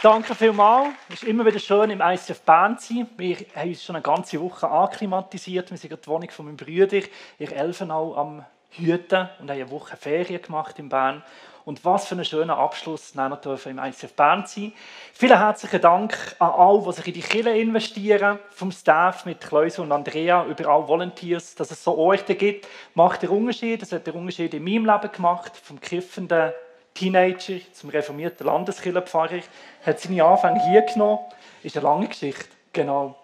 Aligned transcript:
Danke 0.00 0.36
vielmals. 0.36 0.94
Es 1.08 1.22
ist 1.22 1.24
immer 1.24 1.44
wieder 1.44 1.58
schön, 1.58 1.90
im 1.90 2.00
ICF 2.00 2.42
Bern 2.42 2.78
zu 2.78 2.94
sein. 2.94 3.08
Wir 3.16 3.36
haben 3.56 3.70
uns 3.70 3.82
schon 3.82 3.96
eine 3.96 4.02
ganze 4.04 4.40
Woche 4.40 4.70
akklimatisiert. 4.70 5.72
Wir 5.72 5.76
sind 5.76 5.90
in 5.90 5.98
der 6.00 6.06
Wohnung 6.06 6.30
von 6.30 6.46
meinem 6.46 6.56
Bruder 6.56 7.02
in 7.40 7.50
Elfenau 7.50 8.14
am 8.14 8.44
Hüten 8.70 9.28
und 9.40 9.50
haben 9.50 9.60
eine 9.60 9.70
Woche 9.72 9.96
Ferien 9.96 10.40
gemacht 10.40 10.78
in 10.78 10.88
Bern. 10.88 11.24
Und 11.64 11.84
was 11.84 12.06
für 12.06 12.14
einen 12.14 12.24
schönen 12.24 12.50
Abschluss 12.50 13.12
dürfen 13.42 13.76
im 13.76 13.84
ICF 13.84 14.12
Bern 14.12 14.46
sein. 14.46 14.72
Vielen 15.14 15.36
herzlichen 15.36 15.80
Dank 15.80 16.16
an 16.38 16.50
alle, 16.50 16.80
die 16.80 16.92
sich 16.92 17.06
in 17.08 17.14
die 17.14 17.20
Kirche 17.20 17.50
investieren, 17.50 18.38
vom 18.50 18.70
Staff 18.70 19.26
mit 19.26 19.40
Kleuse 19.40 19.82
und 19.82 19.90
Andrea, 19.90 20.46
über 20.46 20.68
alle 20.68 20.86
Volunteers, 20.86 21.56
dass 21.56 21.72
es 21.72 21.82
so 21.82 21.98
Orte 21.98 22.36
gibt, 22.36 22.68
macht 22.94 23.22
den 23.22 23.30
Unterschied. 23.30 23.82
Das 23.82 23.90
hat 23.90 24.06
den 24.06 24.14
Unterschied 24.14 24.54
in 24.54 24.62
meinem 24.62 24.86
Leben 24.86 25.10
gemacht, 25.10 25.56
vom 25.56 25.80
kiffenden 25.80 26.52
Teenager 26.98 27.60
zum 27.72 27.90
reformierten 27.90 28.44
Landeskirchenpfarrer, 28.44 29.40
hat 29.86 30.00
seine 30.00 30.24
Anfänge 30.24 30.68
hier 30.68 30.82
genommen. 30.82 31.20
Ist 31.62 31.76
eine 31.76 31.84
lange 31.84 32.08
Geschichte, 32.08 32.48
genau. 32.72 33.14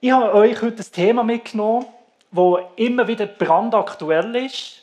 Ich 0.00 0.10
habe 0.10 0.34
euch 0.34 0.60
heute 0.60 0.82
ein 0.82 0.92
Thema 0.92 1.24
mitgenommen, 1.24 1.86
das 2.30 2.60
immer 2.76 3.08
wieder 3.08 3.24
brandaktuell 3.24 4.36
ist 4.36 4.82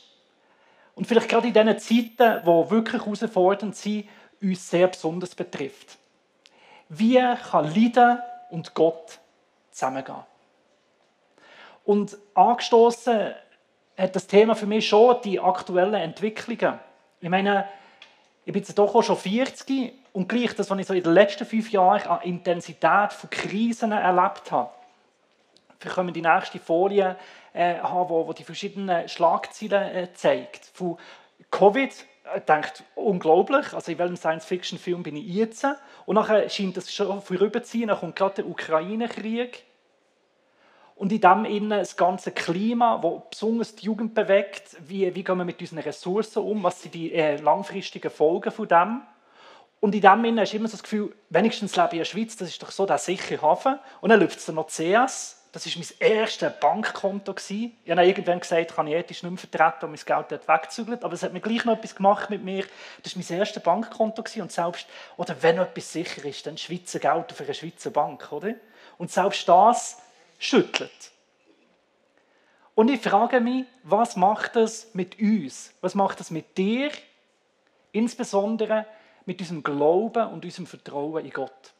und 0.96 1.06
vielleicht 1.06 1.28
gerade 1.28 1.46
in 1.46 1.54
diesen 1.54 1.78
Zeiten, 1.78 2.42
die 2.42 2.70
wirklich 2.70 3.04
herausfordernd 3.04 3.76
sind, 3.76 4.08
uns 4.42 4.68
sehr 4.68 4.88
besonders 4.88 5.34
betrifft. 5.34 5.98
Wie 6.88 7.22
kann 7.50 7.72
Leiden 7.72 8.18
und 8.50 8.74
Gott 8.74 9.20
zusammengehen? 9.70 10.24
Und 11.84 12.18
angestoßen 12.34 13.34
hat 13.96 14.16
das 14.16 14.26
Thema 14.26 14.56
für 14.56 14.66
mich 14.66 14.88
schon 14.88 15.22
die 15.22 15.38
aktuellen 15.38 15.94
Entwicklungen. 15.94 16.80
Ich 17.20 17.28
meine, 17.28 17.66
ich 18.44 18.52
bin 18.52 18.62
jetzt 18.62 18.78
doch 18.78 18.94
auch 18.94 19.02
schon 19.02 19.16
40 19.16 19.92
und 20.12 20.28
gleich 20.28 20.54
das, 20.54 20.70
was 20.70 20.78
ich 20.78 20.86
so 20.86 20.94
in 20.94 21.02
den 21.02 21.12
letzten 21.12 21.46
fünf 21.46 21.70
Jahren 21.70 22.02
an 22.02 22.22
Intensität 22.22 23.12
von 23.12 23.30
Krisen 23.30 23.92
erlebt 23.92 24.52
habe. 24.52 24.70
Wir 25.80 25.90
können 25.90 26.12
die 26.12 26.22
nächste 26.22 26.58
Folie 26.58 27.16
äh, 27.52 27.78
haben, 27.78 28.08
wo, 28.08 28.32
die 28.32 28.44
verschiedenen 28.44 29.08
Schlagzeilen 29.08 29.94
äh, 29.94 30.12
zeigt. 30.14 30.66
Von 30.74 30.98
Covid, 31.50 31.92
ich 32.36 32.42
denke, 32.42 32.70
unglaublich, 32.94 33.72
also 33.72 33.92
in 33.92 33.98
welchem 33.98 34.16
Science-Fiction-Film 34.16 35.02
bin 35.02 35.16
ich 35.16 35.26
jetzt? 35.26 35.66
Und 36.06 36.16
nachher 36.16 36.48
scheint 36.48 36.76
das 36.76 36.92
schon 36.92 37.20
vorüberzuziehen, 37.22 37.88
dann 37.88 37.98
kommt 37.98 38.16
gerade 38.16 38.36
der 38.36 38.46
Ukraine-Krieg. 38.46 39.64
Und 40.96 41.12
in 41.12 41.20
dem 41.20 41.44
innen 41.44 41.70
das 41.70 41.96
ganze 41.96 42.32
Klima, 42.32 42.98
das 43.02 43.12
besonders 43.30 43.74
die 43.76 43.84
Jugend 43.84 44.14
bewegt, 44.14 44.76
wie, 44.88 45.14
wie 45.14 45.22
gehen 45.22 45.36
wir 45.36 45.44
mit 45.44 45.60
unseren 45.60 45.80
Ressourcen 45.80 46.42
um, 46.42 46.62
was 46.62 46.82
sind 46.82 46.94
die 46.94 47.12
äh, 47.12 47.36
langfristigen 47.36 48.10
Folgen 48.10 48.50
von 48.50 48.66
dem. 48.66 49.02
Und 49.78 49.94
in 49.94 50.00
dem 50.00 50.24
innen 50.24 50.44
du 50.44 50.56
immer 50.56 50.68
so 50.68 50.72
das 50.72 50.82
Gefühl, 50.82 51.14
wenigstens 51.28 51.76
lebe 51.76 51.88
ich 51.88 51.92
in 51.92 51.98
der 51.98 52.04
Schweiz, 52.06 52.36
das 52.36 52.48
ist 52.48 52.62
doch 52.62 52.70
so 52.70 52.86
der 52.86 52.96
sichere 52.96 53.42
Hafen. 53.42 53.78
Und 54.00 54.08
dann 54.08 54.20
läuft 54.20 54.38
es 54.38 54.48
noch 54.48 54.68
CS, 54.68 55.36
das 55.52 55.66
war 55.66 55.72
mein 55.82 56.10
erstes 56.10 56.52
Bankkonto. 56.60 57.34
Ich 57.48 57.70
habe 57.90 58.06
irgendwann 58.06 58.40
gesagt, 58.40 58.74
kann 58.74 58.86
ich 58.86 58.94
ethisch 58.94 59.22
nicht 59.22 59.32
mehr 59.32 59.38
vertreten 59.38 59.86
und 59.86 59.92
mein 59.92 60.00
Geld 60.04 60.26
dort 60.30 60.48
wegzügeln. 60.48 61.02
Aber 61.02 61.14
es 61.14 61.22
hat 61.22 61.32
mir 61.32 61.40
gleich 61.40 61.64
noch 61.64 61.78
etwas 61.78 61.94
gemacht 61.94 62.28
mit 62.28 62.44
mir. 62.44 62.64
Das 63.02 63.16
war 63.16 63.22
mein 63.26 63.38
erstes 63.38 63.62
Bankkonto. 63.62 64.22
Und 64.42 64.52
selbst, 64.52 64.86
oder 65.16 65.34
wenn 65.40 65.58
etwas 65.58 65.92
sicher 65.92 66.24
ist, 66.26 66.46
dann 66.46 66.58
Schweizer 66.58 66.98
Geld 66.98 67.32
auf 67.32 67.40
einer 67.40 67.54
Schweizer 67.54 67.90
Bank. 67.90 68.32
Oder? 68.32 68.54
Und 68.98 69.10
selbst 69.10 69.48
das 69.48 70.02
schüttelt. 70.38 70.90
Und 72.74 72.90
ich 72.90 73.00
frage 73.00 73.40
mich, 73.40 73.64
was 73.82 74.16
macht 74.16 74.56
das 74.56 74.88
mit 74.92 75.18
uns? 75.18 75.72
Was 75.80 75.94
macht 75.94 76.20
das 76.20 76.30
mit 76.30 76.58
dir? 76.58 76.90
Insbesondere 77.92 78.86
mit 79.24 79.40
unserem 79.40 79.62
Glauben 79.62 80.28
und 80.28 80.44
unserem 80.44 80.66
Vertrauen 80.66 81.24
in 81.24 81.32
Gott. 81.32 81.72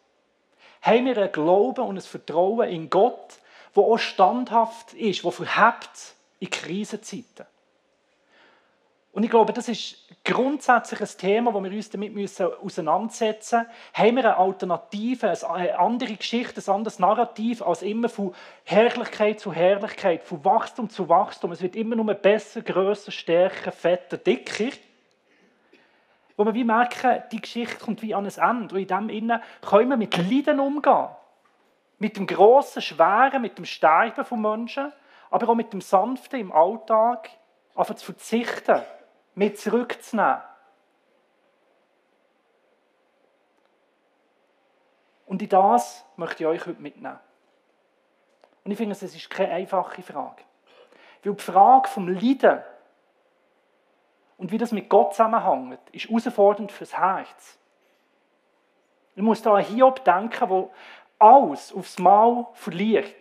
Haben 0.80 1.04
wir 1.06 1.18
ein 1.18 1.32
Glauben 1.32 1.84
und 1.84 1.96
ein 1.96 2.02
Vertrauen 2.02 2.68
in 2.68 2.88
Gott, 2.88 3.38
wo 3.74 3.92
auch 3.92 3.98
standhaft 3.98 4.94
ist, 4.94 5.22
wo 5.22 5.30
verhebt 5.30 6.14
in 6.38 6.48
Krisenzeiten? 6.48 7.46
Und 9.16 9.22
ich 9.22 9.30
glaube, 9.30 9.54
das 9.54 9.66
ist 9.70 9.96
grundsätzlich 10.26 11.00
ein 11.00 11.18
Thema, 11.18 11.54
wo 11.54 11.64
wir 11.64 11.70
uns 11.70 11.88
damit 11.88 12.12
müssen 12.12 12.48
auseinandersetzen 12.62 13.60
müssen. 13.60 13.70
Haben 13.94 14.16
wir 14.16 14.24
eine 14.24 14.36
Alternative, 14.36 15.32
eine 15.48 15.78
andere 15.78 16.16
Geschichte, 16.16 16.60
ein 16.60 16.74
anderes 16.74 16.98
Narrativ, 16.98 17.62
als 17.62 17.80
immer 17.80 18.10
von 18.10 18.34
Herrlichkeit 18.64 19.40
zu 19.40 19.54
Herrlichkeit, 19.54 20.22
von 20.22 20.44
Wachstum 20.44 20.90
zu 20.90 21.08
Wachstum. 21.08 21.50
Es 21.52 21.62
wird 21.62 21.76
immer 21.76 21.96
nur 21.96 22.12
besser, 22.12 22.60
grösser, 22.60 23.10
stärker, 23.10 23.72
fetter, 23.72 24.18
dicker. 24.18 24.76
Wo 26.36 26.44
wir 26.44 26.52
wie 26.52 26.64
merken, 26.64 27.22
die 27.32 27.40
Geschichte 27.40 27.78
kommt 27.78 28.02
wie 28.02 28.14
an 28.14 28.26
ein 28.26 28.50
Ende. 28.50 28.74
Und 28.74 28.80
in 28.82 28.86
dem 28.86 29.08
Innen 29.08 29.42
können 29.62 29.88
wir 29.88 29.96
mit 29.96 30.14
Leiden 30.14 30.60
umgehen. 30.60 31.08
Mit 31.98 32.18
dem 32.18 32.26
grossen, 32.26 32.82
schweren, 32.82 33.40
mit 33.40 33.56
dem 33.56 33.64
Sterben 33.64 34.26
von 34.26 34.42
Menschen, 34.42 34.92
aber 35.30 35.48
auch 35.48 35.54
mit 35.54 35.72
dem 35.72 35.80
Sanften 35.80 36.38
im 36.38 36.52
Alltag, 36.52 37.30
einfach 37.74 37.94
zu 37.94 38.04
verzichten 38.04 38.82
mit 39.36 39.60
zurückzunehmen. 39.60 40.40
Und 45.26 45.42
in 45.42 45.48
das 45.48 46.04
möchte 46.16 46.42
ich 46.42 46.46
euch 46.48 46.66
heute 46.66 46.80
mitnehmen. 46.80 47.20
Und 48.64 48.70
ich 48.70 48.78
finde, 48.78 48.92
es 48.94 49.02
ist 49.02 49.30
keine 49.30 49.52
einfache 49.52 50.02
Frage. 50.02 50.42
Weil 51.22 51.34
die 51.34 51.42
Frage 51.42 51.88
vom 51.88 52.08
Leiden 52.08 52.62
und 54.38 54.50
wie 54.50 54.58
das 54.58 54.72
mit 54.72 54.88
Gott 54.88 55.14
zusammenhängt, 55.14 55.80
ist 55.92 56.08
herausfordernd 56.08 56.72
fürs 56.72 56.96
Herz. 56.96 57.58
Ich 59.14 59.22
muss 59.22 59.42
da 59.42 59.54
an 59.54 59.64
Hiob 59.64 60.04
denken, 60.04 60.48
wo 60.48 60.72
alles 61.18 61.72
aufs 61.72 61.98
Mal 61.98 62.46
verliert 62.54 63.14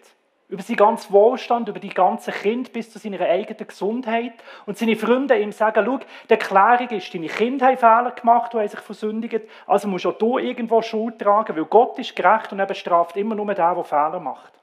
über 0.47 0.61
seinen 0.61 0.77
ganzen 0.77 1.11
Wohlstand, 1.11 1.69
über 1.69 1.79
die 1.79 1.89
ganze 1.89 2.31
Kind 2.31 2.71
bis 2.71 2.91
zu 2.91 2.99
seiner 2.99 3.19
eigenen 3.21 3.67
Gesundheit. 3.67 4.33
Und 4.65 4.77
seine 4.77 4.95
Freunde 4.95 5.39
ihm 5.39 5.51
sagen, 5.51 5.83
schau, 5.85 5.99
die 6.29 6.33
Erklärung 6.33 6.89
ist, 6.89 7.13
deine 7.13 7.27
Kinder 7.27 7.67
haben 7.67 7.77
Fehler 7.77 8.11
gemacht, 8.11 8.53
die 8.53 8.57
haben 8.57 8.67
sich 8.67 8.79
versündigt, 8.79 9.41
also 9.65 9.87
musst 9.87 10.05
auch 10.05 10.17
du 10.17 10.37
irgendwo 10.37 10.81
Schuld 10.81 11.19
tragen, 11.19 11.55
weil 11.55 11.65
Gott 11.65 11.97
ist 11.97 12.15
gerecht 12.15 12.51
und 12.51 12.59
er 12.59 12.67
bestraft 12.67 13.17
immer 13.17 13.33
nur 13.33 13.47
den, 13.47 13.55
der 13.55 13.83
Fehler 13.83 14.19
macht. 14.19 14.53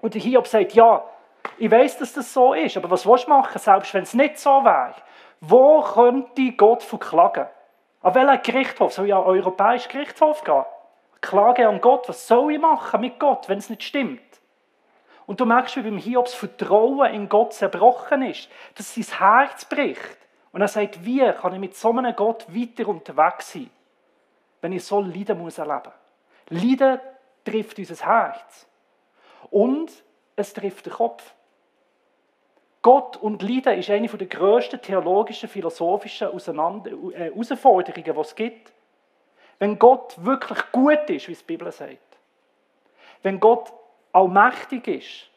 Und 0.00 0.14
Hiob 0.14 0.46
sagt, 0.46 0.74
ja, 0.74 1.02
ich 1.58 1.70
weiß, 1.70 1.98
dass 1.98 2.12
das 2.12 2.32
so 2.32 2.52
ist, 2.54 2.76
aber 2.76 2.90
was 2.90 3.06
willst 3.06 3.26
du 3.26 3.30
machen, 3.30 3.58
selbst 3.58 3.94
wenn 3.94 4.02
es 4.02 4.14
nicht 4.14 4.38
so 4.38 4.64
wäre? 4.64 4.94
Wo 5.40 5.80
könnte 5.80 6.52
Gott 6.52 6.82
verklagen? 6.82 7.46
An 8.02 8.14
welchen 8.14 8.42
Gerichtshof? 8.42 8.92
Soll 8.92 9.06
ich 9.06 9.14
an 9.14 9.24
einen 9.24 9.38
europäischen 9.38 9.90
Gerichtshof 9.90 10.44
gehen? 10.44 10.64
Klage 11.20 11.68
an 11.68 11.80
Gott, 11.80 12.08
was 12.08 12.26
soll 12.26 12.52
ich 12.52 12.60
machen 12.60 13.00
mit 13.00 13.18
Gott, 13.18 13.48
wenn 13.48 13.58
es 13.58 13.70
nicht 13.70 13.84
stimmt? 13.84 14.20
Und 15.32 15.40
du 15.40 15.46
merkst, 15.46 15.76
wie 15.76 15.80
beim 15.80 15.96
Hiobs 15.96 16.34
Vertrauen 16.34 17.14
in 17.14 17.26
Gott 17.26 17.54
zerbrochen 17.54 18.20
ist, 18.20 18.50
dass 18.74 18.94
sein 18.94 19.18
Herz 19.18 19.64
bricht. 19.64 20.18
Und 20.52 20.60
er 20.60 20.68
sagt, 20.68 21.06
wie 21.06 21.20
kann 21.32 21.54
ich 21.54 21.58
mit 21.58 21.74
so 21.74 21.88
einem 21.88 22.14
Gott 22.14 22.44
weiter 22.54 22.86
unterwegs 22.86 23.54
sein, 23.54 23.70
wenn 24.60 24.72
ich 24.72 24.84
so 24.84 25.00
Leiden 25.00 25.38
muss 25.38 25.56
erleben 25.56 25.90
muss. 26.50 26.62
Leiden 26.62 27.00
trifft 27.46 27.78
unser 27.78 28.04
Herz. 28.04 28.66
Und 29.48 29.90
es 30.36 30.52
trifft 30.52 30.84
den 30.84 30.92
Kopf. 30.92 31.32
Gott 32.82 33.16
und 33.16 33.40
Leiden 33.40 33.78
ist 33.78 33.88
eine 33.88 34.08
der 34.08 34.26
grössten 34.26 34.82
theologischen, 34.82 35.48
philosophischen 35.48 36.28
äh, 36.28 37.30
Herausforderungen, 37.30 38.04
die 38.04 38.20
es 38.20 38.34
gibt. 38.34 38.70
Wenn 39.58 39.78
Gott 39.78 40.14
wirklich 40.22 40.58
gut 40.72 41.08
ist, 41.08 41.26
wie 41.28 41.32
es 41.32 41.38
die 41.38 41.46
Bibel 41.46 41.72
sagt. 41.72 42.18
Wenn 43.22 43.40
Gott 43.40 43.72
allmächtig 44.12 44.86
ist 44.88 45.30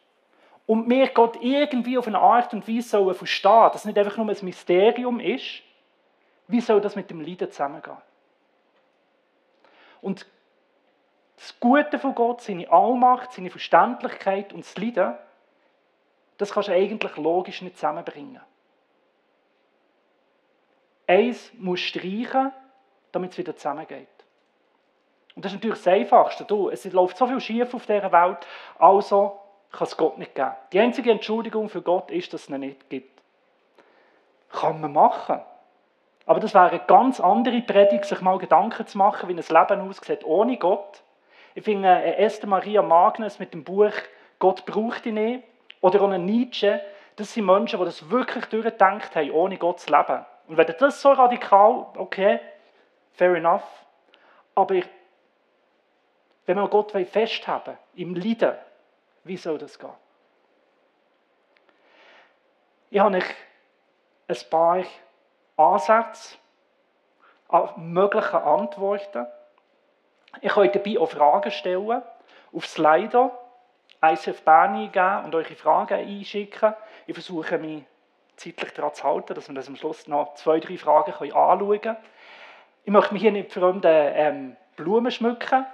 und 0.65 0.89
wir 0.89 1.07
Gott 1.09 1.37
irgendwie 1.41 1.97
auf 1.97 2.07
eine 2.07 2.19
Art 2.19 2.53
und 2.53 2.67
Weise 2.67 2.89
sollen 2.89 3.15
verstehen, 3.15 3.69
dass 3.71 3.77
es 3.77 3.85
nicht 3.85 3.97
einfach 3.97 4.17
nur 4.17 4.29
ein 4.29 4.37
Mysterium 4.41 5.19
ist, 5.19 5.61
wie 6.47 6.61
soll 6.61 6.81
das 6.81 6.95
mit 6.95 7.09
dem 7.09 7.21
Leiden 7.21 7.51
zusammengehen? 7.51 7.97
Und 10.01 10.27
das 11.35 11.59
Gute 11.59 11.99
von 11.99 12.15
Gott, 12.15 12.41
seine 12.41 12.69
Allmacht, 12.71 13.33
seine 13.33 13.49
Verständlichkeit 13.49 14.53
und 14.53 14.63
das 14.63 14.77
Leiden, 14.77 15.15
das 16.37 16.51
kannst 16.51 16.69
du 16.69 16.73
eigentlich 16.73 17.15
logisch 17.17 17.61
nicht 17.61 17.77
zusammenbringen. 17.77 18.41
Eins 21.07 21.51
muss 21.55 21.81
streichen, 21.81 22.51
damit 23.11 23.31
es 23.31 23.37
wieder 23.37 23.55
zusammengeht. 23.55 24.07
Und 25.35 25.43
das 25.43 25.51
ist 25.51 25.57
natürlich 25.57 25.83
das 25.83 25.87
Einfachste. 25.87 26.45
Du, 26.45 26.69
es 26.69 26.85
läuft 26.91 27.17
so 27.17 27.27
viel 27.27 27.39
schief 27.39 27.73
auf 27.73 27.85
dieser 27.85 28.11
Welt, 28.11 28.47
also 28.79 29.39
kann 29.71 29.87
es 29.87 29.97
Gott 29.97 30.17
nicht 30.17 30.33
geben. 30.33 30.51
Die 30.71 30.79
einzige 30.79 31.11
Entschuldigung 31.11 31.67
für 31.67 31.81
Gott 31.81 32.09
ist, 32.09 32.33
dass 32.33 32.43
es 32.43 32.49
ihn 32.49 32.61
nicht 32.61 32.89
gibt. 32.89 33.21
Kann 34.51 34.79
man 34.79 34.93
machen. 34.93 35.41
Aber 36.25 36.39
das 36.39 36.53
wäre 36.53 36.69
eine 36.69 36.79
ganz 36.79 37.19
andere 37.19 37.61
Predigt, 37.61 38.05
sich 38.05 38.21
mal 38.21 38.37
Gedanken 38.37 38.87
zu 38.87 38.97
machen, 38.97 39.29
wie 39.29 39.33
ein 39.33 39.37
Leben 39.37 39.89
aussieht 39.89 40.23
ohne 40.23 40.57
Gott. 40.57 41.03
Ich 41.53 41.63
finde 41.63 42.17
Esther 42.17 42.47
Maria 42.47 42.81
Magnus 42.81 43.37
mit 43.39 43.53
dem 43.53 43.63
Buch 43.63 43.91
Gott 44.39 44.65
braucht 44.65 45.05
ihn 45.05 45.15
nicht 45.15 45.43
oder 45.81 46.01
auch 46.01 46.17
Nietzsche, 46.17 46.81
das 47.15 47.33
sind 47.33 47.45
Menschen, 47.45 47.79
die 47.79 47.85
das 47.85 48.09
wirklich 48.09 48.45
durchgedacht 48.45 49.15
haben, 49.15 49.31
ohne 49.31 49.57
Gott 49.57 49.79
zu 49.79 49.91
leben. 49.91 50.25
Und 50.47 50.57
wenn 50.57 50.73
das 50.77 51.01
so 51.01 51.11
radikal, 51.11 51.85
okay, 51.95 52.39
fair 53.13 53.35
enough, 53.35 53.63
Aber 54.55 54.75
wenn 56.45 56.57
wir 56.57 56.67
Gott 56.67 56.91
festhaben 56.91 57.77
im 57.95 58.15
Leiden, 58.15 58.55
wie 59.23 59.37
soll 59.37 59.57
das 59.57 59.79
gehen? 59.79 59.89
Ich 62.91 62.99
habe 62.99 63.17
euch 63.17 63.25
ein 64.27 64.49
paar 64.49 64.83
Ansätze 65.57 66.37
an 67.49 67.69
möglichen 67.77 68.35
Antworten. 68.35 69.27
Ich 70.41 70.51
kann 70.51 70.71
dabei 70.71 70.99
auch 70.99 71.09
Fragen 71.09 71.51
stellen, 71.51 72.03
auf 72.53 72.65
Slido, 72.65 73.31
ICF 74.03 74.41
Bern 74.43 74.75
eingeben 74.75 75.25
und 75.25 75.35
eure 75.35 75.55
Fragen 75.55 75.95
einschicken. 75.95 76.73
Ich 77.07 77.13
versuche 77.13 77.57
mich 77.57 77.83
zeitlich 78.35 78.73
daran 78.73 78.93
zu 78.93 79.03
halten, 79.03 79.33
dass 79.33 79.47
wir 79.47 79.55
das 79.55 79.67
am 79.67 79.75
Schluss 79.75 80.07
noch 80.07 80.35
zwei, 80.35 80.59
drei 80.59 80.77
Fragen 80.77 81.13
anschauen 81.13 81.81
können. 81.81 81.97
Ich 82.83 82.91
möchte 82.91 83.13
mich 83.13 83.23
hier 83.23 83.31
nicht 83.31 83.51
fremden 83.51 83.91
ähm, 83.91 84.57
Blumen 84.75 85.11
schmücken. 85.11 85.65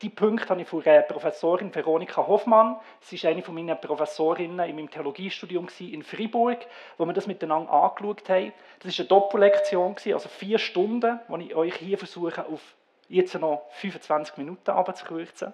Die 0.00 0.10
Punkte 0.10 0.50
habe 0.50 0.62
ich 0.62 0.68
von 0.68 0.80
der 0.82 1.02
Professorin 1.02 1.74
Veronika 1.74 2.24
Hoffmann. 2.24 2.76
Sie 3.00 3.20
war 3.20 3.30
eine 3.30 3.42
meiner 3.48 3.74
Professorinnen 3.74 4.68
in 4.68 4.76
meinem 4.76 4.90
Theologiestudium 4.90 5.66
in 5.80 6.04
Fribourg, 6.04 6.58
wo 6.96 7.04
wir 7.04 7.12
das 7.12 7.26
miteinander 7.26 7.72
angeschaut 7.72 8.28
haben. 8.28 8.52
Das 8.78 8.96
war 8.96 9.00
eine 9.00 9.08
Doppellektion, 9.08 9.96
also 10.12 10.28
vier 10.28 10.60
Stunden, 10.60 11.18
die 11.28 11.46
ich 11.46 11.54
euch 11.56 11.74
hier 11.74 11.98
versuche, 11.98 12.46
auf 12.46 12.76
jetzt 13.08 13.34
noch 13.34 13.66
25 13.70 14.36
Minuten 14.36 14.70
abzukürzen. 14.70 15.52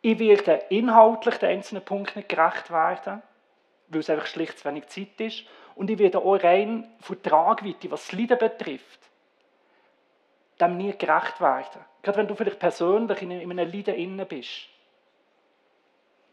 Ich 0.00 0.18
werde 0.18 0.62
inhaltlich 0.70 1.36
den 1.36 1.50
einzelnen 1.50 1.84
Punkten 1.84 2.20
nicht 2.20 2.28
gerecht 2.30 2.70
werden, 2.70 3.22
weil 3.88 4.00
es 4.00 4.08
einfach 4.08 4.26
schlicht 4.26 4.58
zu 4.58 4.64
wenig 4.66 4.86
Zeit 4.86 5.20
ist. 5.20 5.44
Und 5.74 5.90
ich 5.90 5.98
werde 5.98 6.18
auch 6.18 6.42
rein 6.42 6.90
von 7.00 7.22
Tragweite, 7.22 7.90
was 7.90 8.06
das 8.06 8.12
Leiden 8.12 8.38
betrifft, 8.38 9.00
dem 10.60 10.78
nie 10.78 10.96
gerecht 10.96 11.40
werden. 11.40 11.84
Gerade 12.04 12.18
wenn 12.18 12.28
du 12.28 12.34
vielleicht 12.34 12.58
persönlich 12.58 13.22
in 13.22 13.32
einem 13.32 13.56
Leiden 13.56 13.94
inne 13.94 14.26
bist. 14.26 14.68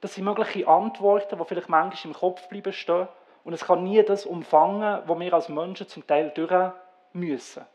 Das 0.01 0.13
sind 0.13 0.25
mögliche 0.25 0.67
Antworten, 0.67 1.37
die 1.37 1.45
vielleicht 1.45 1.69
manchmal 1.69 2.13
im 2.13 2.19
Kopf 2.19 2.49
bleiben 2.49 2.73
stehen. 2.73 3.07
Und 3.45 3.53
es 3.53 3.63
kann 3.63 3.85
nie 3.85 4.03
das 4.03 4.25
umfangen, 4.25 5.01
was 5.05 5.19
wir 5.19 5.33
als 5.33 5.47
Menschen 5.47 5.87
zum 5.87 6.05
Teil 6.05 6.31
durch 6.35 6.73
müssen. 7.13 7.65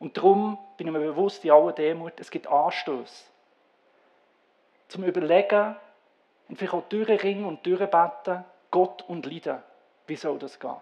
Und 0.00 0.16
darum 0.16 0.58
bin 0.76 0.88
ich 0.88 0.92
mir 0.92 0.98
bewusst, 0.98 1.44
in 1.44 1.52
aller 1.52 1.72
Demut, 1.72 2.14
es 2.18 2.30
gibt 2.30 2.48
Anstöße. 2.48 3.26
Zum 4.88 5.04
Überlegen 5.04 5.76
und 6.48 6.56
vielleicht 6.56 6.74
auch 6.74 6.88
durchringen 6.88 7.44
und 7.44 7.64
durchbeten, 7.64 8.44
Gott 8.72 9.04
und 9.06 9.26
Leiden. 9.26 9.62
Wie 10.08 10.16
soll 10.16 10.40
das 10.40 10.58
gehen? 10.58 10.74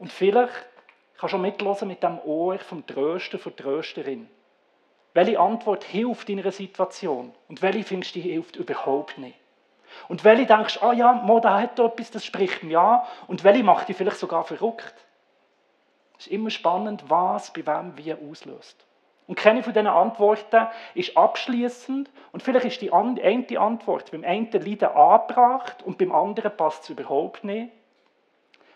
Und 0.00 0.10
vielleicht 0.10 0.71
kannst 1.22 1.36
auch 1.36 1.38
mitlosen 1.38 1.86
mit 1.86 2.02
dem 2.02 2.18
Ohr 2.24 2.58
vom 2.58 2.84
Tröster, 2.84 3.38
von 3.38 3.54
Trösterin. 3.54 4.28
Welche 5.14 5.38
Antwort 5.38 5.84
hilft 5.84 6.28
in 6.28 6.40
einer 6.40 6.50
Situation 6.50 7.32
und 7.48 7.62
welche 7.62 7.84
findest 7.84 8.16
du, 8.16 8.18
hilft 8.18 8.56
überhaupt 8.56 9.18
nicht? 9.18 9.38
Und 10.08 10.24
welche 10.24 10.46
denkst 10.46 10.80
du, 10.80 10.84
ah 10.84 10.92
ja, 10.92 11.12
Mo, 11.12 11.38
da 11.38 11.60
hat 11.60 11.78
etwas, 11.78 12.10
das 12.10 12.24
spricht 12.24 12.64
mir 12.64 12.80
an 12.80 13.02
und 13.28 13.44
welche 13.44 13.62
macht 13.62 13.88
dich 13.88 13.96
vielleicht 13.96 14.16
sogar 14.16 14.42
verrückt? 14.42 14.94
Es 16.18 16.26
ist 16.26 16.32
immer 16.32 16.50
spannend, 16.50 17.04
was 17.06 17.52
bei 17.52 17.64
wem 17.64 17.96
wie 17.96 18.14
auslöst. 18.14 18.84
Und 19.28 19.36
keine 19.36 19.62
von 19.62 19.72
diesen 19.72 19.86
Antworten 19.86 20.66
ist 20.94 21.16
abschließend 21.16 22.10
und 22.32 22.42
vielleicht 22.42 22.66
ist 22.66 22.80
die 22.80 22.92
eine 22.92 23.60
Antwort 23.60 24.10
beim 24.10 24.24
einen 24.24 24.50
Leiden 24.50 24.88
angebracht 24.88 25.84
und 25.84 25.98
beim 25.98 26.10
anderen 26.10 26.56
passt 26.56 26.82
es 26.82 26.90
überhaupt 26.90 27.44
nicht. 27.44 27.70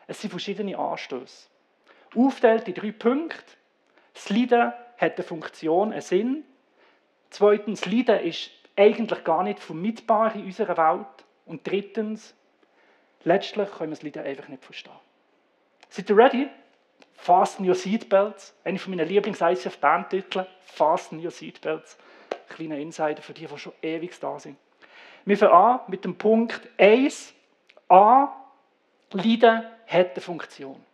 Es 0.06 0.20
sind 0.20 0.30
verschiedene 0.30 0.78
Anstöße 0.78 1.48
aufteilt 2.16 2.68
in 2.68 2.74
drei 2.74 2.92
Punkte. 2.92 3.44
Das 4.14 4.30
Leiden 4.30 4.72
hat 4.96 5.16
eine 5.16 5.22
Funktion, 5.22 5.92
einen 5.92 6.00
Sinn. 6.00 6.44
Zweitens, 7.30 7.84
Leiden 7.86 8.20
ist 8.20 8.50
eigentlich 8.76 9.24
gar 9.24 9.42
nicht 9.42 9.60
vermittelbar 9.60 10.34
in 10.34 10.44
unserer 10.44 10.76
Welt. 10.76 11.06
Und 11.44 11.66
drittens, 11.66 12.34
letztlich 13.24 13.70
können 13.70 13.90
wir 13.90 13.96
das 13.96 14.02
Leiden 14.02 14.24
einfach 14.24 14.48
nicht 14.48 14.64
verstehen. 14.64 14.92
Seid 15.88 16.10
ihr 16.10 16.16
ready? 16.16 16.48
Fasten 17.14 17.66
your 17.66 17.74
seatbelts. 17.74 18.54
Von 18.64 18.90
meinen 18.90 19.08
Lieblings-ICF-Bandtitel. 19.08 20.46
Fasten 20.60 21.22
your 21.22 21.30
seatbelts. 21.30 21.98
Kleiner 22.48 22.76
Insider 22.76 23.22
für 23.22 23.32
die, 23.32 23.46
die 23.46 23.58
schon 23.58 23.72
ewig 23.82 24.18
da 24.20 24.38
sind. 24.38 24.56
Wir 25.24 25.36
fangen 25.36 25.52
an 25.52 25.80
mit 25.88 26.04
dem 26.04 26.16
Punkt 26.16 26.60
1. 26.78 27.34
A. 27.88 28.28
Leiden 29.12 29.64
hat 29.86 30.12
eine 30.12 30.20
Funktion. 30.20 30.84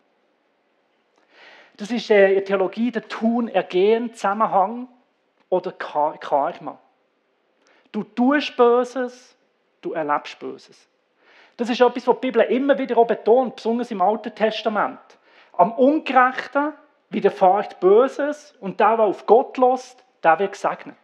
Das 1.77 1.89
ist 1.91 2.09
äh, 2.09 2.29
in 2.29 2.35
der 2.35 2.45
Theologie 2.45 2.91
der 2.91 3.07
Tun-Ergehen-Zusammenhang 3.07 4.87
oder 5.49 5.71
Karma. 5.71 6.77
Du 7.91 8.03
tust 8.03 8.55
Böses, 8.55 9.35
du 9.81 9.93
erlebst 9.93 10.39
Böses. 10.39 10.87
Das 11.57 11.69
ist 11.69 11.81
etwas, 11.81 12.07
was 12.07 12.15
die 12.19 12.27
Bibel 12.27 12.41
immer 12.43 12.77
wieder 12.77 13.03
betont, 13.05 13.57
besonders 13.57 13.91
im 13.91 14.01
Alten 14.01 14.33
Testament. 14.33 14.99
Am 15.53 15.71
Ungerechten 15.73 16.73
widerfährt 17.09 17.79
Böses 17.79 18.55
und 18.59 18.79
der, 18.79 18.97
der 18.97 19.05
auf 19.05 19.25
Gott 19.25 19.57
lässt, 19.57 20.03
der 20.23 20.39
wird 20.39 20.53
gesegnet. 20.53 20.95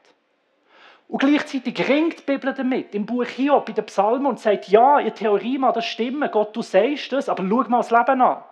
Und 1.07 1.19
gleichzeitig 1.19 1.87
ringt 1.87 2.19
die 2.19 2.23
Bibel 2.23 2.53
damit 2.53 2.93
im 2.93 3.05
Buch 3.05 3.25
Hiob, 3.25 3.65
bei 3.65 3.73
den 3.73 3.85
Psalmen 3.85 4.27
und 4.27 4.39
sagt, 4.39 4.67
ja, 4.67 4.99
in 4.99 5.13
Theorie 5.13 5.57
mag 5.57 5.73
das 5.73 5.85
stimmen, 5.85 6.29
Gott, 6.31 6.55
du 6.55 6.61
sagst 6.61 7.11
das, 7.11 7.29
aber 7.29 7.43
schau 7.47 7.69
mal 7.69 7.77
das 7.77 7.91
Leben 7.91 8.21
an. 8.21 8.43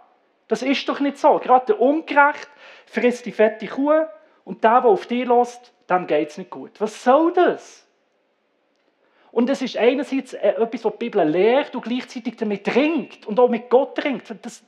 Das 0.47 0.61
ist 0.61 0.87
doch 0.87 0.99
nicht 0.99 1.17
so. 1.17 1.39
Gerade 1.39 1.67
der 1.67 1.81
Ungerecht 1.81 2.47
frisst 2.85 3.25
die 3.25 3.31
fette 3.31 3.67
Kuh 3.67 4.05
und 4.45 4.63
der, 4.63 4.81
der 4.81 4.89
auf 4.89 5.05
dich 5.05 5.27
lässt, 5.27 5.73
dem 5.89 6.07
geht 6.07 6.29
es 6.29 6.37
nicht 6.37 6.49
gut. 6.49 6.79
Was 6.79 7.03
soll 7.03 7.33
das? 7.33 7.85
Und 9.31 9.49
es 9.49 9.61
ist 9.61 9.77
einerseits 9.77 10.33
äh, 10.33 10.49
etwas, 10.49 10.85
was 10.85 10.93
die 10.93 10.97
Bibel 10.97 11.27
lehrt 11.27 11.75
und 11.75 11.83
gleichzeitig 11.83 12.37
damit 12.37 12.73
ringt 12.75 13.25
und 13.27 13.39
auch 13.39 13.49
mit 13.49 13.69
Gott 13.69 14.03
ringt. 14.03 14.23
Das 14.43 14.63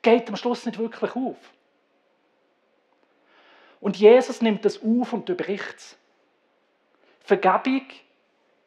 geht 0.00 0.28
am 0.28 0.36
Schluss 0.36 0.66
nicht 0.66 0.78
wirklich 0.78 1.14
auf. 1.14 1.36
Und 3.80 3.96
Jesus 3.96 4.40
nimmt 4.42 4.64
das 4.64 4.82
auf 4.82 5.12
und 5.12 5.28
überbricht 5.28 5.76
es. 5.76 5.98
Vergebung 7.20 7.82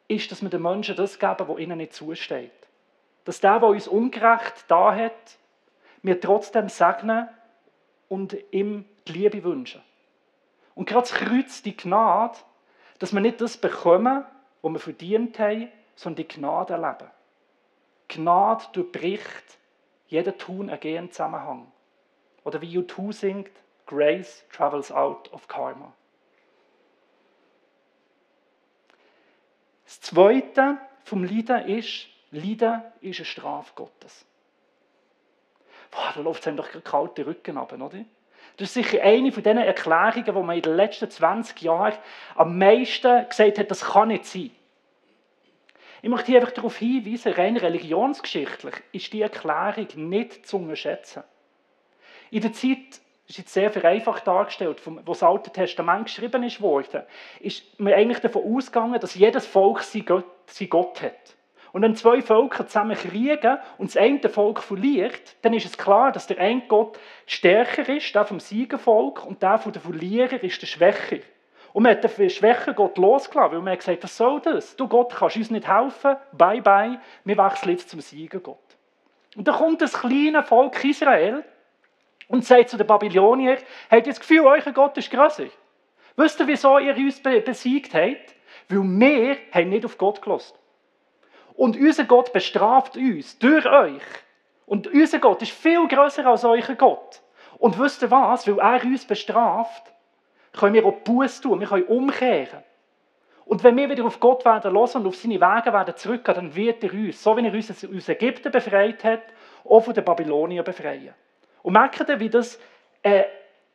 ist, 0.08 0.30
dass 0.30 0.42
wir 0.42 0.48
den 0.48 0.62
Menschen 0.62 0.96
das 0.96 1.18
geben, 1.18 1.48
was 1.48 1.58
ihnen 1.58 1.78
nicht 1.78 1.94
zusteht. 1.94 2.50
Dass 3.24 3.40
der, 3.40 3.58
der 3.58 3.68
uns 3.68 3.88
ungerecht 3.88 4.64
da 4.68 4.94
hat, 4.94 5.38
wir 6.06 6.20
trotzdem 6.20 6.68
segnen 6.68 7.28
und 8.08 8.36
ihm 8.52 8.84
die 9.06 9.12
Liebe 9.12 9.42
wünschen. 9.42 9.82
Und 10.74 10.88
gerade 10.88 11.08
das 11.08 11.12
Kreuz, 11.12 11.62
die 11.62 11.76
Gnade, 11.76 12.38
dass 12.98 13.12
wir 13.12 13.20
nicht 13.20 13.40
das 13.40 13.56
bekommen, 13.56 14.24
was 14.62 14.72
wir 14.72 14.78
verdient 14.78 15.38
haben, 15.38 15.68
sondern 15.94 16.26
die 16.26 16.28
Gnade 16.28 16.74
erleben. 16.74 17.10
Gnade 18.08 18.64
durchbricht 18.72 19.58
jeden 20.08 20.38
Tun 20.38 20.68
ergehen 20.68 21.10
Zusammenhang. 21.10 21.72
Oder 22.44 22.60
wie 22.60 22.78
U2 22.78 23.12
singt, 23.12 23.50
Grace 23.86 24.44
travels 24.52 24.92
out 24.92 25.32
of 25.32 25.48
karma. 25.48 25.92
Das 29.84 30.00
Zweite 30.00 30.78
vom 31.04 31.24
Leiden 31.24 31.66
ist, 31.66 32.06
Leiden 32.30 32.82
ist 33.00 33.18
eine 33.18 33.24
Strafe 33.24 33.72
Gottes 33.74 34.26
boah, 35.96 36.12
da 36.14 36.20
läuft 36.20 36.42
es 36.42 36.48
einem 36.48 36.58
doch 36.58 36.68
kalte 36.84 37.26
Rücken 37.26 37.56
ab, 37.56 37.72
oder? 37.72 38.04
Das 38.58 38.68
ist 38.68 38.74
sicher 38.74 39.02
eine 39.02 39.32
von 39.32 39.42
diesen 39.42 39.58
Erklärungen, 39.58 40.24
die 40.24 40.32
man 40.32 40.56
in 40.56 40.62
den 40.62 40.76
letzten 40.76 41.10
20 41.10 41.60
Jahren 41.62 41.94
am 42.34 42.56
meisten 42.56 43.28
gesagt 43.28 43.58
hat, 43.58 43.70
das 43.70 43.84
kann 43.84 44.08
nicht 44.08 44.26
sein. 44.26 44.50
Ich 46.02 46.08
möchte 46.08 46.26
hier 46.26 46.40
einfach 46.40 46.52
darauf 46.52 46.76
hinweisen, 46.76 47.32
rein 47.32 47.56
religionsgeschichtlich 47.56 48.74
ist 48.92 49.12
die 49.12 49.22
Erklärung 49.22 49.88
nicht 50.08 50.46
zu 50.46 50.58
unterschätzen. 50.58 51.22
In 52.30 52.42
der 52.42 52.52
Zeit, 52.52 52.78
das 52.90 53.30
ist 53.30 53.38
jetzt 53.38 53.54
sehr 53.54 53.70
vereinfacht 53.70 54.26
dargestellt, 54.26 54.80
wo 54.84 55.12
das 55.12 55.22
Alte 55.22 55.50
Testament 55.50 56.06
geschrieben 56.06 56.42
ist 56.42 56.60
worden, 56.60 57.02
ist 57.40 57.78
man 57.80 57.92
eigentlich 57.92 58.20
davon 58.20 58.56
ausgegangen, 58.56 59.00
dass 59.00 59.14
jedes 59.14 59.46
Volk 59.46 59.80
sein 59.80 60.04
Gott, 60.04 60.24
sein 60.46 60.68
Gott 60.68 61.02
hat. 61.02 61.36
Und 61.76 61.82
wenn 61.82 61.94
zwei 61.94 62.22
Völker 62.22 62.66
zusammen 62.66 62.96
kriegen 62.96 63.58
und 63.76 63.90
das 63.90 63.98
eine 63.98 64.30
Volk 64.30 64.62
verliert, 64.62 65.36
dann 65.42 65.52
ist 65.52 65.66
es 65.66 65.76
klar, 65.76 66.10
dass 66.10 66.26
der 66.26 66.38
eine 66.38 66.62
Gott 66.62 66.98
stärker 67.26 67.86
ist, 67.94 68.14
der 68.14 68.24
vom 68.24 68.40
Siegervolk, 68.40 69.26
und 69.26 69.42
der 69.42 69.58
von 69.58 69.72
den 69.72 69.82
Verlierer 69.82 70.42
ist 70.42 70.62
der 70.62 70.68
Schwächer. 70.68 71.18
Und 71.74 71.82
man 71.82 71.92
hat 71.92 72.18
den 72.18 72.30
schwächen 72.30 72.74
Gott 72.74 72.96
losgelassen, 72.96 73.52
weil 73.52 73.60
man 73.60 73.72
hat 73.72 73.80
gesagt, 73.80 74.02
was 74.04 74.16
soll 74.16 74.40
das? 74.40 74.74
Du 74.76 74.88
Gott 74.88 75.14
kannst 75.14 75.36
uns 75.36 75.50
nicht 75.50 75.68
helfen, 75.68 76.16
bye 76.32 76.62
bye, 76.62 76.98
wir 77.24 77.36
wechseln 77.36 77.72
jetzt 77.72 77.90
zum 77.90 78.00
Siegergott. 78.00 78.56
Und 79.36 79.46
dann 79.46 79.56
kommt 79.56 79.82
das 79.82 79.92
kleine 79.92 80.42
Volk 80.44 80.82
Israel 80.82 81.44
und 82.28 82.46
sagt 82.46 82.70
zu 82.70 82.78
den 82.78 82.86
Babyloniern, 82.86 83.58
habt 83.90 84.06
ihr 84.06 84.12
das 84.14 84.20
Gefühl, 84.20 84.46
euer 84.46 84.72
Gott 84.72 84.96
ist 84.96 85.10
grösser? 85.10 85.48
Wisst 86.16 86.40
ihr, 86.40 86.46
wieso 86.46 86.78
ihr 86.78 86.96
uns 86.96 87.20
besiegt 87.20 87.92
habt? 87.92 88.34
Weil 88.70 88.82
wir 88.82 89.36
haben 89.52 89.68
nicht 89.68 89.84
auf 89.84 89.98
Gott 89.98 90.22
gelassen. 90.22 90.56
Und 91.56 91.76
unser 91.76 92.04
Gott 92.04 92.32
bestraft 92.32 92.96
uns 92.96 93.38
durch 93.38 93.66
euch. 93.66 94.02
Und 94.66 94.88
unser 94.88 95.18
Gott 95.18 95.42
ist 95.42 95.52
viel 95.52 95.86
größer 95.88 96.26
als 96.26 96.44
euer 96.44 96.74
Gott. 96.76 97.22
Und 97.58 97.78
wisst 97.78 98.02
ihr 98.02 98.10
was? 98.10 98.46
Weil 98.46 98.58
er 98.58 98.84
uns 98.84 99.06
bestraft, 99.06 99.82
können 100.52 100.74
wir 100.74 100.84
auch 100.84 100.92
Buß 100.92 101.40
tun, 101.40 101.60
wir 101.60 101.66
können 101.66 101.84
umkehren. 101.84 102.62
Und 103.46 103.62
wenn 103.62 103.76
wir 103.76 103.88
wieder 103.88 104.04
auf 104.04 104.18
Gott 104.18 104.44
werden 104.44 104.72
hören 104.72 105.02
und 105.02 105.06
auf 105.06 105.16
seine 105.16 105.40
Wege 105.40 105.72
werden 105.72 105.96
zurückgehen, 105.96 106.34
dann 106.34 106.54
wird 106.54 106.82
er 106.82 106.92
uns, 106.92 107.22
so 107.22 107.36
wie 107.36 107.46
er 107.46 107.54
uns 107.54 107.70
aus 107.84 108.08
Ägypten 108.08 108.50
befreit 108.50 109.04
hat, 109.04 109.22
auch 109.64 109.80
von 109.80 109.94
den 109.94 110.04
Babyloniern 110.04 110.64
befreien. 110.64 111.14
Und 111.62 111.72
merkt 111.72 112.08
ihr, 112.08 112.20
wie 112.20 112.28
das 112.28 112.58
eine, 113.02 113.26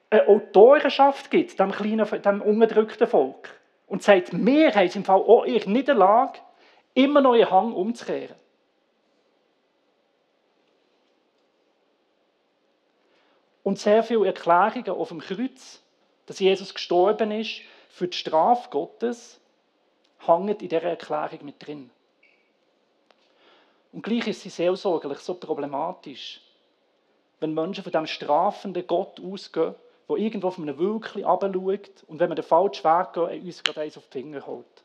eine 0.09 0.27
Autorenschaft 0.27 1.31
gibt, 1.31 1.57
dem 1.59 1.71
kleinen, 1.71 2.05
dem 2.21 2.41
unterdrückten 2.41 3.07
Volk. 3.07 3.49
Und 3.87 4.03
sagt, 4.03 4.31
wir 4.33 4.73
haben 4.73 4.89
im 4.93 5.05
Fall 5.05 5.19
auch 5.19 5.45
in 5.45 5.71
Niederlage, 5.71 6.39
immer 6.93 7.21
noch 7.21 7.35
ihren 7.35 7.51
Hang 7.51 7.73
umzukehren. 7.73 8.35
Und 13.63 13.79
sehr 13.79 14.03
viele 14.03 14.25
Erklärungen 14.25 14.89
auf 14.89 15.09
dem 15.09 15.19
Kreuz, 15.19 15.81
dass 16.25 16.39
Jesus 16.39 16.73
gestorben 16.73 17.31
ist 17.31 17.61
für 17.89 18.07
die 18.07 18.17
Strafe 18.17 18.69
Gottes, 18.69 19.39
hängen 20.25 20.49
in 20.49 20.57
dieser 20.57 20.83
Erklärung 20.83 21.45
mit 21.45 21.65
drin. 21.65 21.89
Und 23.91 24.03
gleich 24.03 24.27
ist 24.27 24.41
sie 24.41 24.49
seelsorgerlich 24.49 25.19
so 25.19 25.33
problematisch, 25.35 26.41
wenn 27.39 27.53
Menschen 27.53 27.83
von 27.83 27.91
dem 27.91 28.07
strafenden 28.07 28.87
Gott 28.87 29.19
ausgehen, 29.19 29.75
der 30.07 30.17
irgendwo 30.17 30.51
von 30.51 30.67
einem 30.67 30.77
Wölkchen 30.77 31.23
runterschaut 31.23 32.03
und 32.07 32.19
wenn 32.19 32.29
man 32.29 32.35
den 32.35 32.45
falschen 32.45 32.83
Weg 32.83 33.13
geht, 33.13 33.43
uns 33.43 33.63
gerade 33.63 33.81
eins 33.81 33.97
auf 33.97 34.07
die 34.07 34.19
Finger 34.19 34.45
holt. 34.45 34.83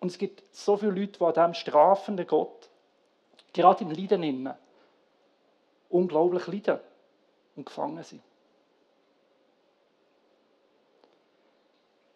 Und 0.00 0.08
es 0.08 0.18
gibt 0.18 0.42
so 0.54 0.76
viele 0.76 0.92
Leute, 0.92 1.18
die 1.18 1.24
an 1.24 1.34
diesem 1.34 1.54
strafenden 1.54 2.26
Gott, 2.26 2.68
gerade 3.52 3.84
im 3.84 3.90
Leiden 3.90 4.22
innen, 4.22 4.54
unglaublich 5.88 6.46
leiden 6.46 6.80
und 7.56 7.66
gefangen 7.66 8.02
sind. 8.04 8.22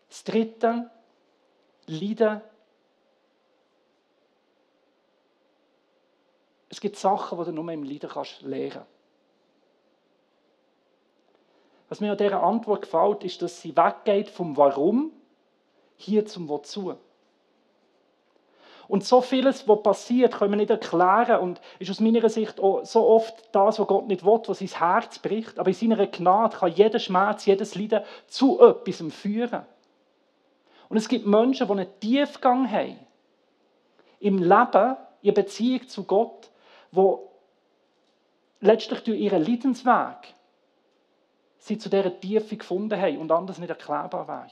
Das 0.08 0.24
dritte, 0.24 0.90
Leiden. 1.86 2.42
Es 6.68 6.80
gibt 6.80 6.96
Sachen, 6.96 7.38
die 7.38 7.44
du 7.46 7.52
nur 7.52 7.72
im 7.72 7.82
Leiden 7.82 8.10
kannst 8.10 8.42
lernen 8.42 8.84
Was 11.88 12.00
mir 12.00 12.12
an 12.12 12.18
dieser 12.18 12.42
Antwort 12.42 12.82
gefällt, 12.82 13.24
ist, 13.24 13.42
dass 13.42 13.60
sie 13.60 13.76
weggeht 13.76 14.30
vom 14.30 14.56
Warum 14.56 15.12
hier 15.96 16.24
zum 16.24 16.48
Wozu. 16.48 16.96
Und 18.92 19.06
so 19.06 19.22
vieles, 19.22 19.66
was 19.66 19.82
passiert, 19.82 20.34
können 20.34 20.50
wir 20.50 20.58
nicht 20.58 20.68
erklären 20.68 21.40
und 21.40 21.62
ist 21.78 21.90
aus 21.90 21.98
meiner 21.98 22.28
Sicht 22.28 22.58
so 22.58 23.08
oft 23.08 23.34
das, 23.50 23.78
was 23.78 23.86
Gott 23.86 24.06
nicht 24.06 24.22
will, 24.22 24.38
was 24.44 24.58
sein 24.58 24.68
Herz 24.68 25.18
bricht. 25.18 25.58
Aber 25.58 25.68
in 25.68 25.74
seiner 25.74 26.06
Gnade 26.06 26.58
kann 26.58 26.72
jeder 26.72 26.98
Schmerz, 26.98 27.46
jedes 27.46 27.74
Leiden 27.74 28.02
zu 28.26 28.60
etwas 28.60 29.02
führen. 29.14 29.62
Und 30.90 30.98
es 30.98 31.08
gibt 31.08 31.26
Menschen, 31.26 31.68
die 31.68 31.72
einen 31.72 32.00
Tiefgang 32.00 32.70
haben 32.70 32.98
im 34.20 34.36
Leben, 34.36 34.96
in 35.22 35.32
Beziehung 35.32 35.88
zu 35.88 36.04
Gott, 36.04 36.50
wo 36.90 37.30
letztlich 38.60 39.00
durch 39.04 39.18
ihren 39.18 39.42
Leidensweg 39.42 40.34
sie 41.56 41.78
zu 41.78 41.88
dieser 41.88 42.20
Tiefe 42.20 42.58
gefunden 42.58 43.00
haben 43.00 43.16
und 43.16 43.32
anders 43.32 43.56
nicht 43.56 43.70
erklärbar 43.70 44.28
wäre. 44.28 44.50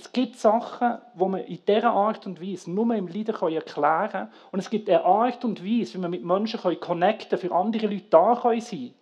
Es 0.00 0.12
gibt 0.12 0.38
Sachen, 0.38 0.96
die 1.14 1.24
man 1.26 1.44
in 1.44 1.58
dieser 1.66 1.90
Art 1.90 2.26
und 2.26 2.40
Weise 2.40 2.70
nur 2.70 2.94
im 2.94 3.06
Leiden 3.06 3.34
erklären 3.34 4.10
kann. 4.10 4.32
Und 4.50 4.60
es 4.60 4.70
gibt 4.70 4.88
eine 4.88 5.04
Art 5.04 5.44
und 5.44 5.62
Weise, 5.62 5.94
wie 5.94 5.98
man 5.98 6.10
mit 6.10 6.24
Menschen 6.24 6.58
connecten 6.80 7.28
kann, 7.28 7.38
für 7.38 7.54
andere 7.54 7.86
Leute 7.86 8.06
da 8.08 8.34
sein 8.34 8.60
kann, 8.60 8.94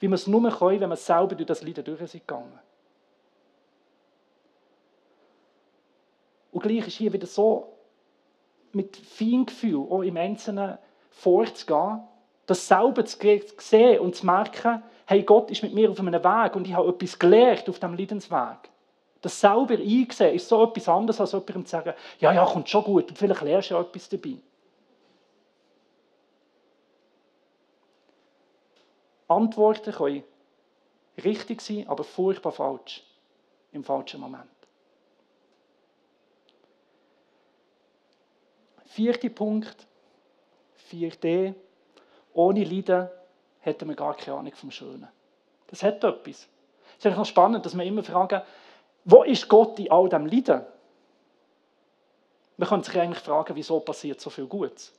wie 0.00 0.08
man 0.08 0.14
es 0.14 0.26
nur 0.26 0.50
kann, 0.50 0.80
wenn 0.80 0.88
man 0.88 0.98
selber 0.98 1.36
durch 1.36 1.46
das 1.46 1.62
Leiden 1.62 1.84
durch 1.84 2.00
ist. 2.00 2.20
Und 6.50 6.62
gleich 6.62 6.86
ist 6.88 6.96
hier 6.96 7.12
wieder 7.12 7.28
so, 7.28 7.72
mit 8.72 8.96
Feingefühl 8.96 9.86
auch 9.88 10.02
im 10.02 10.16
Einzelnen 10.16 10.78
vorzugehen, 11.10 12.00
das 12.46 12.66
selber 12.66 13.04
zu 13.04 13.18
sehen 13.58 14.00
und 14.00 14.16
zu 14.16 14.26
merken, 14.26 14.82
hey, 15.06 15.22
Gott 15.22 15.52
ist 15.52 15.62
mit 15.62 15.74
mir 15.74 15.92
auf 15.92 16.00
einem 16.00 16.12
Weg 16.12 16.56
und 16.56 16.66
ich 16.66 16.74
habe 16.74 16.88
etwas 16.88 17.16
gelernt 17.20 17.68
auf 17.68 17.78
diesem 17.78 17.96
Leidensweg. 17.96 18.73
Das 19.24 19.40
selber 19.40 19.78
einsehen 19.78 20.34
ist 20.34 20.46
so 20.46 20.62
etwas 20.64 20.86
anderes, 20.86 21.18
als 21.18 21.32
jemandem 21.32 21.64
zu 21.64 21.70
sagen, 21.70 21.94
ja, 22.20 22.30
ja, 22.34 22.44
kommt 22.44 22.68
schon 22.68 22.84
gut 22.84 23.08
und 23.08 23.16
vielleicht 23.16 23.40
lernst 23.40 23.70
du 23.70 23.74
ja 23.74 23.80
etwas 23.80 24.06
dabei. 24.10 24.36
Antworten 29.26 29.94
können 29.94 30.24
richtig 31.24 31.62
sein, 31.62 31.88
aber 31.88 32.04
furchtbar 32.04 32.52
falsch. 32.52 33.02
Im 33.72 33.82
falschen 33.82 34.20
Moment. 34.20 34.44
Vierter 38.84 39.30
Punkt, 39.30 39.86
4d. 40.90 41.54
Ohne 42.34 42.64
Leiden 42.64 43.08
hätten 43.60 43.88
wir 43.88 43.96
gar 43.96 44.18
keine 44.18 44.36
Ahnung 44.36 44.54
vom 44.54 44.70
Schönen. 44.70 45.08
Das 45.68 45.82
hat 45.82 46.04
etwas. 46.04 46.46
Es 46.98 47.06
ist 47.06 47.16
noch 47.16 47.24
spannend, 47.24 47.64
dass 47.64 47.74
wir 47.74 47.84
immer 47.84 48.04
fragen, 48.04 48.42
wo 49.04 49.22
ist 49.22 49.48
Gott 49.48 49.78
in 49.78 49.90
all 49.90 50.08
dem 50.08 50.26
Leiden? 50.26 50.62
Man 52.56 52.68
kann 52.68 52.82
sich 52.82 52.98
eigentlich 52.98 53.22
fragen, 53.22 53.54
wieso 53.54 53.80
passiert 53.80 54.20
so 54.20 54.30
viel 54.30 54.46
Gutes? 54.46 54.92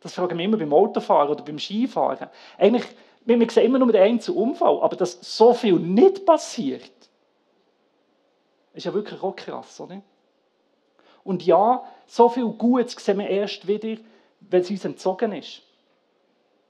Das 0.00 0.14
fragen 0.14 0.38
wir 0.38 0.44
immer 0.44 0.56
beim 0.56 0.72
Autofahren 0.72 1.28
oder 1.28 1.42
beim 1.42 1.58
Skifahren. 1.58 2.28
Eigentlich, 2.56 2.86
wir 3.24 3.50
sehen 3.50 3.66
immer 3.66 3.78
nur 3.78 3.92
den 3.92 4.02
einzelnen 4.02 4.38
Unfall, 4.38 4.80
aber 4.80 4.96
dass 4.96 5.18
so 5.20 5.52
viel 5.52 5.74
nicht 5.74 6.24
passiert, 6.24 6.92
ist 8.72 8.86
ja 8.86 8.94
wirklich 8.94 9.20
auch 9.20 9.34
krass, 9.34 9.80
oder? 9.80 10.00
Und 11.24 11.44
ja, 11.44 11.84
so 12.06 12.28
viel 12.28 12.46
Gutes 12.46 13.04
sehen 13.04 13.18
wir 13.18 13.28
erst 13.28 13.66
wieder, 13.66 14.00
wenn 14.40 14.60
es 14.60 14.70
uns 14.70 14.84
entzogen 14.84 15.32
ist. 15.32 15.62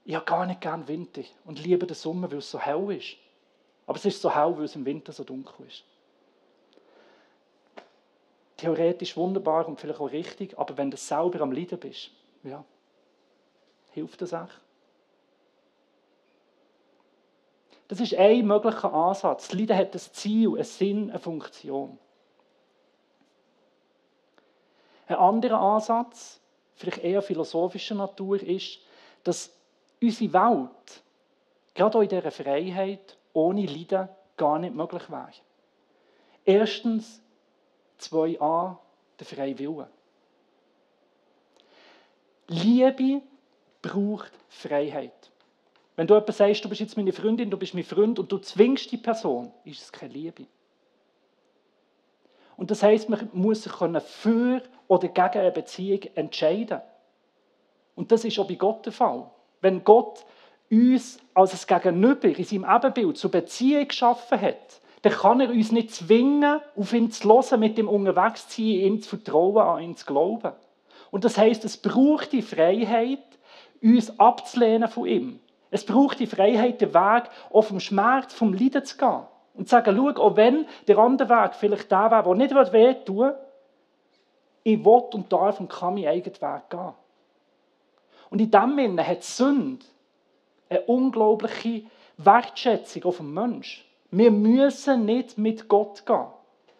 Ich 0.05 0.15
habe 0.15 0.25
gar 0.25 0.45
nicht 0.47 0.59
gern 0.59 0.87
Winter 0.87 1.21
und 1.45 1.63
liebe 1.63 1.85
den 1.85 1.95
Sommer, 1.95 2.31
weil 2.31 2.39
es 2.39 2.49
so 2.49 2.59
hell 2.59 2.91
ist. 2.91 3.15
Aber 3.85 3.97
es 3.97 4.05
ist 4.05 4.21
so 4.21 4.33
hell, 4.33 4.55
weil 4.57 4.65
es 4.65 4.75
im 4.75 4.85
Winter 4.85 5.11
so 5.11 5.23
dunkel 5.23 5.67
ist 5.67 5.83
theoretisch 8.59 9.15
wunderbar 9.15 9.67
und 9.67 9.79
vielleicht 9.79 9.99
auch 9.99 10.11
richtig, 10.11 10.57
aber 10.57 10.77
wenn 10.77 10.91
du 10.91 10.97
selber 10.97 11.41
am 11.41 11.51
Leiden 11.51 11.79
bist, 11.79 12.11
ja, 12.43 12.63
hilft 13.91 14.21
das 14.21 14.33
auch? 14.33 14.49
Das 17.87 17.99
ist 17.99 18.13
ein 18.13 18.45
möglicher 18.45 18.93
Ansatz. 18.93 19.51
Leiden 19.53 19.75
hat 19.75 19.93
ein 19.93 19.99
Ziel, 19.99 20.49
einen 20.49 20.63
Sinn, 20.63 21.09
eine 21.09 21.19
Funktion. 21.19 21.97
Ein 25.07 25.15
anderer 25.15 25.59
Ansatz, 25.59 26.39
vielleicht 26.75 26.99
eher 26.99 27.21
philosophischer 27.21 27.95
Natur, 27.95 28.41
ist, 28.43 28.79
dass 29.23 29.51
unsere 30.01 30.33
Welt, 30.33 31.03
gerade 31.73 31.97
auch 31.97 32.01
in 32.01 32.09
dieser 32.09 32.29
Freiheit, 32.29 33.17
ohne 33.33 33.65
Leiden 33.65 34.07
gar 34.37 34.59
nicht 34.59 34.75
möglich 34.75 35.09
wäre. 35.09 35.31
Erstens 36.45 37.21
2a, 37.99 38.77
der 39.19 39.25
freie 39.25 39.57
Wille. 39.57 39.87
Liebe 42.47 43.21
braucht 43.81 44.31
Freiheit. 44.49 45.31
Wenn 45.95 46.07
du 46.07 46.15
etwas 46.15 46.37
sagst, 46.37 46.63
du 46.63 46.69
bist 46.69 46.81
jetzt 46.81 46.97
meine 46.97 47.11
Freundin, 47.11 47.49
du 47.49 47.57
bist 47.57 47.73
mein 47.73 47.83
Freund 47.83 48.19
und 48.19 48.31
du 48.31 48.37
zwingst 48.37 48.91
die 48.91 48.97
Person, 48.97 49.51
ist 49.65 49.81
es 49.81 49.91
keine 49.91 50.13
Liebe. 50.13 50.45
Und 52.55 52.71
das 52.71 52.83
heißt, 52.83 53.09
man 53.09 53.29
muss 53.33 53.63
sich 53.63 53.73
für 53.73 54.63
oder 54.87 55.07
gegen 55.07 55.39
eine 55.39 55.51
Beziehung 55.51 56.01
entscheiden. 56.15 56.81
Und 57.95 58.11
das 58.11 58.25
ist 58.25 58.39
auch 58.39 58.47
bei 58.47 58.55
Gott 58.55 58.85
der 58.85 58.93
Fall. 58.93 59.29
Wenn 59.61 59.83
Gott 59.83 60.25
uns 60.71 61.19
als 61.33 61.69
ein 61.69 61.81
Gegenüber 61.81 62.27
in 62.27 62.43
seinem 62.43 62.65
Ebenbild 62.65 63.17
zur 63.17 63.31
Beziehung 63.31 63.87
geschaffen 63.87 64.41
hat, 64.41 64.81
dann 65.01 65.13
kann 65.13 65.39
er 65.39 65.49
uns 65.49 65.71
nicht 65.71 65.93
zwingen, 65.93 66.59
auf 66.75 66.93
ihn 66.93 67.11
zu 67.11 67.29
hören, 67.29 67.59
mit 67.59 67.77
dem 67.77 67.87
unterwegs 67.87 68.47
zu 68.49 68.61
sein, 68.61 68.65
ihm 68.65 69.01
zu 69.01 69.09
vertrauen, 69.09 69.57
an 69.57 69.83
ihn 69.83 69.95
zu 69.95 70.05
glauben. 70.05 70.51
Und 71.11 71.25
das 71.25 71.37
heißt, 71.37 71.63
es 71.65 71.77
braucht 71.77 72.31
die 72.33 72.41
Freiheit, 72.41 73.19
uns 73.81 74.19
abzulehnen 74.19 74.89
von 74.89 75.05
ihm. 75.05 75.39
Es 75.71 75.85
braucht 75.85 76.19
die 76.19 76.27
Freiheit, 76.27 76.81
den 76.81 76.93
Weg 76.93 77.29
auf 77.49 77.69
dem 77.69 77.79
Schmerz, 77.79 78.33
vom 78.33 78.53
Leiden 78.53 78.83
zu 78.83 78.97
gehen. 78.97 79.21
Und 79.53 79.67
zu 79.67 79.71
sagen, 79.71 79.95
schau, 79.95 80.23
auch 80.23 80.35
wenn 80.35 80.65
der 80.87 80.97
andere 80.97 81.29
Weg 81.29 81.55
vielleicht 81.55 81.91
der 81.91 82.11
wäre, 82.11 82.23
der 82.23 82.35
nicht 82.35 82.73
wehtun 82.73 83.17
will, 83.17 83.35
ich 84.63 84.83
will 84.83 85.03
und 85.13 85.31
darf 85.31 85.59
und 85.59 85.69
kann 85.69 85.93
meinen 85.93 86.07
eigenen 86.07 86.41
Weg 86.41 86.69
gehen. 86.69 86.93
Und 88.29 88.41
in 88.41 88.51
dem 88.51 88.75
Sinne 88.75 89.07
hat 89.07 89.23
Sünde 89.23 89.85
eine 90.69 90.81
unglaubliche 90.81 91.83
Wertschätzung 92.17 93.05
auf 93.05 93.17
den 93.17 93.33
Menschen. 93.33 93.83
Wir 94.11 94.31
müssen 94.31 95.05
nicht 95.05 95.37
mit 95.37 95.67
Gott 95.67 96.05
gehen. 96.05 96.25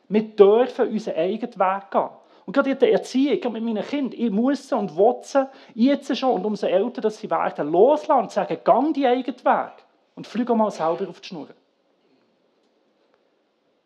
Wir 0.07 0.23
dürfen 0.23 0.89
unseren 0.89 1.15
eigenen 1.15 1.59
Weg 1.59 1.91
gehen. 1.91 2.09
Und 2.45 2.53
gerade 2.53 2.71
in 2.71 2.79
der 2.79 2.91
Erziehung 2.93 3.53
mit 3.53 3.63
meinen 3.63 3.83
Kindern, 3.83 4.19
ich 4.19 4.31
muss 4.31 4.71
und 4.73 4.97
will 4.97 5.47
jetzt 5.75 6.17
schon 6.17 6.33
und 6.33 6.45
umso 6.45 6.65
älter 6.65 6.99
dass 6.99 7.19
sie 7.19 7.29
werden, 7.29 7.71
loslassen 7.71 8.23
und 8.23 8.31
sagen, 8.31 8.57
gang 8.63 8.91
die 8.91 9.05
eigenen 9.05 9.45
Weg 9.45 9.73
und 10.15 10.25
fliege 10.25 10.55
mal 10.55 10.71
selber 10.71 11.07
auf 11.07 11.21
die 11.21 11.27
Schnur. 11.27 11.49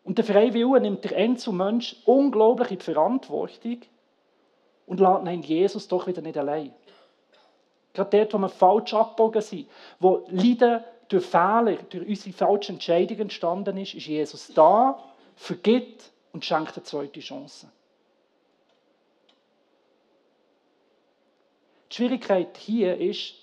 Und 0.02 0.16
der 0.16 0.24
freie 0.24 0.54
Wille 0.54 0.80
nimmt 0.80 1.04
der 1.04 1.16
Einzelmensch 1.16 1.96
unglaublich 2.06 2.70
in 2.70 2.78
die 2.78 2.84
Verantwortung 2.84 3.80
und 4.86 5.00
lässt 5.00 5.26
ihn 5.26 5.42
Jesus 5.42 5.88
doch 5.88 6.06
wieder 6.06 6.22
nicht 6.22 6.38
allein. 6.38 6.72
Gerade 7.92 8.18
dort, 8.18 8.34
wo 8.34 8.38
wir 8.38 8.48
falsch 8.48 8.94
abgebogen 8.94 9.42
sind, 9.42 9.68
wo 10.00 10.26
Leiden 10.28 10.82
durch 11.14 11.26
Fehler, 11.26 11.76
durch 11.88 12.08
unsere 12.08 12.34
falschen 12.34 12.72
Entscheidungen 12.72 13.22
entstanden 13.22 13.76
ist, 13.76 13.94
ist 13.94 14.06
Jesus 14.06 14.48
da, 14.54 14.98
vergibt 15.36 16.10
und 16.32 16.44
schenkt 16.44 16.76
eine 16.76 16.82
zweite 16.82 17.20
Chance. 17.20 17.68
Die 21.90 21.96
Schwierigkeit 21.96 22.56
hier 22.56 22.98
ist, 22.98 23.34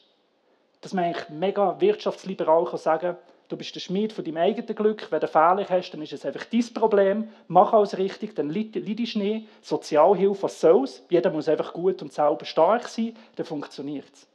dass 0.82 0.94
man 0.94 1.06
eigentlich 1.06 1.30
mega 1.30 1.80
wirtschaftsliberal 1.80 2.66
kann 2.66 2.78
sagen 2.78 3.02
kann, 3.02 3.18
du 3.48 3.56
bist 3.56 3.74
der 3.76 3.80
Schmied 3.80 4.12
von 4.12 4.26
deinem 4.26 4.38
eigenen 4.38 4.76
Glück, 4.76 5.10
wenn 5.10 5.20
du 5.20 5.28
Fehler 5.28 5.66
hast, 5.70 5.92
dann 5.92 6.02
ist 6.02 6.12
es 6.12 6.26
einfach 6.26 6.46
dein 6.46 6.74
Problem, 6.74 7.30
mach 7.48 7.72
alles 7.72 7.98
richtig, 7.98 8.36
dann 8.36 8.50
leidest 8.50 9.16
du 9.16 9.20
nicht, 9.20 9.48
Sozialhilfe, 9.62 10.44
was 10.44 10.60
soll's, 10.60 11.04
jeder 11.10 11.32
muss 11.32 11.48
einfach 11.48 11.72
gut 11.72 12.02
und 12.02 12.12
selber 12.12 12.46
stark 12.46 12.88
sein, 12.88 13.16
dann 13.36 13.46
funktioniert 13.46 14.12
es. 14.14 14.28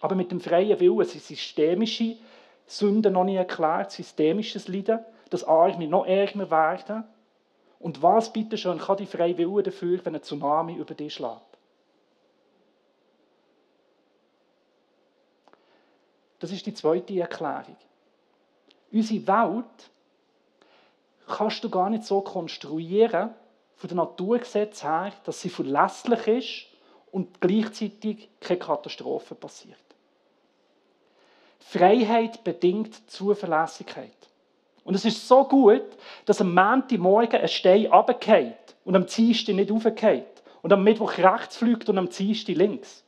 Aber 0.00 0.14
mit 0.16 0.30
dem 0.30 0.40
freien 0.40 0.78
Willen 0.80 1.04
sind 1.04 1.22
systemische 1.22 2.16
Sünden 2.78 3.12
noch 3.12 3.24
nicht 3.24 3.36
erklärt, 3.36 3.90
systemisches 3.90 4.66
Leiden, 4.68 5.00
dass 5.30 5.44
Arme 5.44 5.86
noch 5.86 6.06
ärmer 6.06 6.50
werden. 6.50 7.04
Und 7.78 8.02
was 8.02 8.32
bitte 8.32 8.56
schon 8.56 8.78
kann 8.78 8.96
die 8.96 9.06
freie 9.06 9.36
Wille 9.36 9.62
dafür, 9.62 10.00
wenn 10.04 10.14
ein 10.14 10.22
Tsunami 10.22 10.74
über 10.76 10.94
dich 10.94 11.14
schlägt? 11.14 11.40
Das 16.38 16.50
ist 16.50 16.66
die 16.66 16.74
zweite 16.74 17.20
Erklärung. 17.20 17.76
Unsere 18.90 19.26
Welt 19.26 19.90
kannst 21.26 21.62
du 21.62 21.70
gar 21.70 21.90
nicht 21.90 22.04
so 22.04 22.20
konstruieren, 22.20 23.30
von 23.76 23.88
der 23.88 23.96
Naturgesetz 23.96 24.82
her, 24.84 25.12
dass 25.24 25.40
sie 25.40 25.48
verlässlich 25.48 26.26
ist 26.28 26.66
und 27.10 27.40
gleichzeitig 27.40 28.28
keine 28.40 28.58
Katastrophe 28.58 29.34
passiert. 29.34 29.76
Freiheit 31.64 32.44
bedingt 32.44 33.10
Zuverlässigkeit. 33.10 34.10
Und 34.84 34.94
es 34.94 35.04
ist 35.04 35.26
so 35.26 35.44
gut, 35.44 35.84
dass 36.24 36.40
am 36.40 36.54
Montagmorgen 36.54 37.40
ein 37.40 37.48
Stein 37.48 37.86
runterfällt 37.86 38.76
und 38.84 38.96
am 38.96 39.06
Dienstag 39.06 39.54
nicht 39.54 39.70
raufgeht. 39.70 40.26
Und 40.60 40.72
am 40.72 40.84
Mittwoch 40.84 41.18
rechts 41.18 41.56
fliegt 41.56 41.88
und 41.88 41.98
am 41.98 42.08
Dienstag 42.08 42.56
links. 42.56 43.04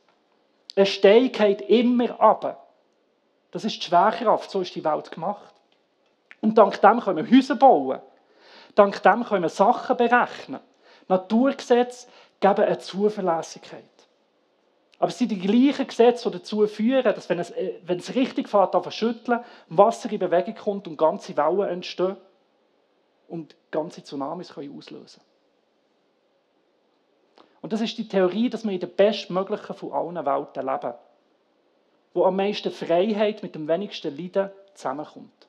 Ein 0.75 0.85
Stein 0.85 1.31
geht 1.31 1.61
immer 1.61 2.11
runter. 2.11 2.61
Das 3.51 3.63
ist 3.63 3.77
die 3.77 3.81
Schwerkraft, 3.83 4.51
so 4.51 4.61
ist 4.61 4.75
die 4.75 4.83
Welt 4.83 5.09
gemacht. 5.11 5.53
Und 6.41 6.57
dank 6.57 6.81
dem 6.81 6.99
können 6.99 7.25
wir 7.25 7.37
Häuser 7.37 7.55
bauen. 7.55 7.99
Dank 8.75 9.01
dem 9.03 9.23
können 9.23 9.43
wir 9.43 9.49
Sachen 9.49 9.95
berechnen. 9.95 10.59
Naturgesetze 11.07 12.07
geben 12.41 12.63
eine 12.63 12.77
Zuverlässigkeit. 12.77 13.83
Aber 14.97 15.09
es 15.09 15.17
sind 15.17 15.31
die 15.31 15.39
gleichen 15.39 15.87
Gesetze, 15.87 16.29
die 16.29 16.37
dazu 16.37 16.65
führen, 16.67 17.03
dass 17.03 17.29
wenn 17.29 17.39
es, 17.39 17.51
äh, 17.51 17.79
wenn 17.85 17.99
es 17.99 18.15
richtig 18.15 18.47
fährt, 18.47 18.75
auf 18.75 18.91
schütteln, 18.91 19.43
Wasser 19.67 20.11
in 20.11 20.19
Bewegung 20.19 20.55
kommt 20.55 20.87
und 20.87 20.97
ganze 20.97 21.35
Wellen 21.35 21.69
entstehen 21.69 22.15
und 23.27 23.55
ganze 23.71 24.03
Tsunamis 24.03 24.53
können 24.53 24.77
auslösen 24.77 25.21
Und 27.61 27.73
das 27.73 27.81
ist 27.81 27.97
die 27.97 28.07
Theorie, 28.07 28.49
dass 28.49 28.63
wir 28.63 28.71
in 28.71 28.79
der 28.79 28.87
bestmöglichen 28.87 29.75
von 29.75 29.91
allen 29.91 30.25
Welten 30.25 30.65
leben 30.65 30.93
wo 32.15 32.23
am 32.23 32.37
meisten 32.37 32.71
Freiheit 32.71 33.43
mit 33.43 33.53
dem 33.53 33.67
wenigsten 33.67 34.15
Leiden 34.15 34.49
zusammenkommt. 34.73 35.47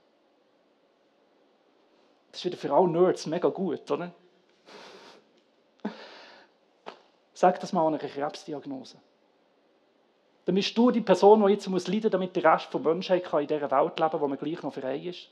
Das 2.32 2.40
ist 2.40 2.44
wieder 2.44 2.56
für 2.56 2.74
alle 2.74 2.88
Nerds 2.88 3.24
mega 3.26 3.48
gut, 3.48 3.88
oder? 3.88 4.12
Sag 7.34 7.60
das 7.60 7.72
mal 7.72 7.86
an 7.86 7.94
einer 7.94 7.98
Krebsdiagnose. 7.98 8.98
Dann 10.46 10.54
bist 10.54 10.78
du 10.78 10.92
die 10.92 11.00
Person, 11.00 11.44
die 11.44 11.52
jetzt 11.52 11.68
muss 11.68 11.88
leiden 11.88 12.10
damit 12.10 12.34
der 12.36 12.44
Rest 12.44 12.72
der 12.72 12.80
Menschheit 12.80 13.24
in 13.32 13.46
dieser 13.48 13.70
Welt 13.70 13.98
leben 13.98 14.10
kann, 14.10 14.20
wo 14.20 14.28
man 14.28 14.38
gleich 14.38 14.62
noch 14.62 14.72
frei 14.72 14.96
ist. 14.98 15.28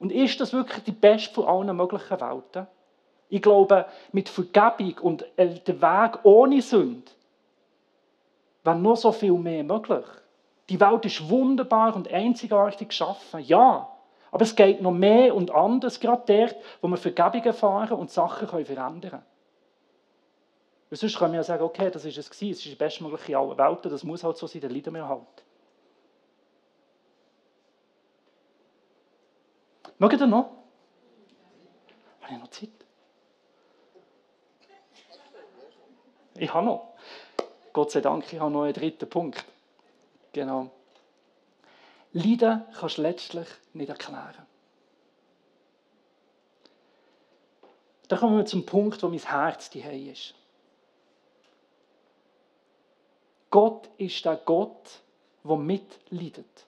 Und 0.00 0.12
ist 0.12 0.40
das 0.40 0.52
wirklich 0.52 0.82
die 0.84 0.92
beste 0.92 1.32
von 1.32 1.46
allen 1.46 1.76
möglichen 1.76 2.20
Welten? 2.20 2.66
Ich 3.28 3.40
glaube, 3.40 3.86
mit 4.12 4.28
Vergebung 4.28 4.98
und 5.00 5.24
äh, 5.36 5.60
der 5.60 5.80
Weg 5.80 6.18
ohne 6.24 6.60
Sünde 6.60 7.10
wäre 8.64 8.76
noch 8.76 8.96
so 8.96 9.12
viel 9.12 9.32
mehr 9.32 9.62
möglich. 9.62 10.04
Die 10.68 10.80
Welt 10.80 11.04
ist 11.04 11.28
wunderbar 11.30 11.94
und 11.94 12.12
einzigartig 12.12 12.88
geschaffen, 12.88 13.40
ja. 13.44 13.88
Aber 14.32 14.42
es 14.42 14.56
geht 14.56 14.82
noch 14.82 14.92
mehr 14.92 15.34
und 15.34 15.52
anders, 15.52 16.00
gerade 16.00 16.22
dort, 16.26 16.56
wo 16.80 16.88
wir 16.88 16.96
Vergebung 16.96 17.44
erfahren 17.44 17.96
und 17.96 18.10
Sachen 18.10 18.48
verändern 18.48 19.00
können. 19.00 19.35
Weil 20.96 21.00
sonst 21.00 21.18
können 21.18 21.32
wir 21.34 21.40
ja 21.40 21.44
sagen, 21.44 21.62
okay, 21.62 21.90
das 21.90 22.06
ist 22.06 22.16
es 22.16 22.30
gewesen, 22.30 22.52
es 22.52 22.58
ist 22.60 22.72
die 22.72 22.74
bestmögliche 22.74 23.36
aller 23.36 23.58
Welten, 23.58 23.90
das 23.90 24.02
muss 24.02 24.24
halt 24.24 24.38
so 24.38 24.46
sein, 24.46 24.62
dann 24.62 24.70
leiden 24.70 24.94
wir 24.94 25.06
halt. 25.06 25.26
Mögt 29.98 30.18
ihr 30.18 30.26
noch? 30.26 30.52
Habe 32.22 32.32
ich 32.32 32.38
noch 32.38 32.48
Zeit? 32.48 32.70
Ich 36.36 36.54
habe 36.54 36.64
noch. 36.64 36.94
Gott 37.74 37.90
sei 37.90 38.00
Dank, 38.00 38.32
ich 38.32 38.40
habe 38.40 38.50
noch 38.50 38.62
einen 38.62 38.72
dritten 38.72 39.06
Punkt. 39.06 39.44
Genau. 40.32 40.70
Leiden 42.14 42.64
kannst 42.80 42.96
du 42.96 43.02
letztlich 43.02 43.48
nicht 43.74 43.90
erklären. 43.90 44.46
Da 48.08 48.16
kommen 48.16 48.38
wir 48.38 48.46
zum 48.46 48.64
Punkt, 48.64 49.02
wo 49.02 49.08
mein 49.08 49.18
Herz 49.18 49.68
die 49.68 49.80
ist. 50.10 50.32
Gott 53.56 53.88
ist 53.96 54.22
der 54.22 54.36
Gott, 54.36 55.00
der 55.42 55.56
mitleidet. 55.56 56.66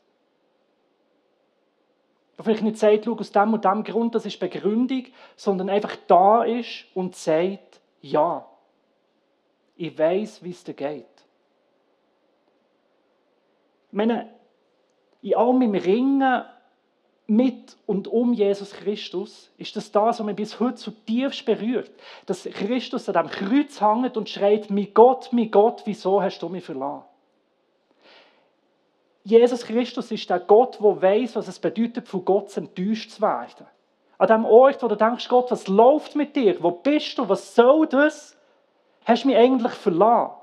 Der 2.38 2.44
vielleicht 2.46 2.62
nicht 2.62 2.78
sagt, 2.78 3.04
schau, 3.04 3.12
aus 3.12 3.30
dem 3.30 3.52
und 3.52 3.62
dem 3.62 3.84
Grund, 3.84 4.14
das 4.14 4.24
ist 4.24 4.40
Begründung, 4.40 5.04
sondern 5.36 5.68
einfach 5.68 5.94
da 6.06 6.44
ist 6.44 6.86
und 6.94 7.14
sagt, 7.14 7.78
ja. 8.00 8.48
Ich 9.76 9.98
weiß, 9.98 10.42
wie 10.42 10.50
es 10.50 10.64
dir 10.64 10.72
geht. 10.72 11.04
Ich 13.88 13.92
meine, 13.92 14.32
in 15.20 15.34
all 15.34 15.52
meinem 15.52 15.74
Ringen 15.74 16.42
mit 17.28 17.76
und 17.86 18.08
um 18.08 18.32
Jesus 18.32 18.72
Christus 18.72 19.50
ist 19.56 19.76
das 19.76 19.92
das, 19.92 20.18
was 20.18 20.26
mich 20.26 20.34
bis 20.34 20.58
heute 20.58 20.74
zutiefst 20.74 21.44
berührt. 21.44 21.90
Dass 22.26 22.42
Christus 22.44 23.08
an 23.08 23.14
dem 23.14 23.30
Kreuz 23.30 23.80
hängt 23.80 24.16
und 24.16 24.28
schreit, 24.28 24.70
mein 24.70 24.92
Gott, 24.92 25.28
mein 25.32 25.50
Gott, 25.50 25.82
wieso 25.84 26.20
hast 26.20 26.40
du 26.40 26.48
mich 26.48 26.64
verlassen? 26.64 27.04
Jesus 29.24 29.64
Christus 29.64 30.10
ist 30.10 30.28
der 30.28 30.40
Gott, 30.40 30.80
der 30.80 31.02
weiß, 31.02 31.36
was 31.36 31.48
es 31.48 31.58
bedeutet, 31.58 32.08
von 32.08 32.24
Gott 32.24 32.56
enttäuscht 32.56 33.10
zu 33.10 33.20
werden. 33.20 33.66
An 34.16 34.26
dem 34.26 34.44
Ort, 34.44 34.82
wo 34.82 34.88
du 34.88 34.96
denkst, 34.96 35.28
Gott, 35.28 35.50
was 35.50 35.68
läuft 35.68 36.16
mit 36.16 36.34
dir? 36.34 36.60
Wo 36.62 36.70
bist 36.70 37.18
du? 37.18 37.28
Was 37.28 37.54
soll 37.54 37.86
das? 37.86 38.38
hast 39.08 39.24
du 39.24 39.28
mich 39.28 39.36
eigentlich 39.36 39.72
verlassen? 39.72 40.34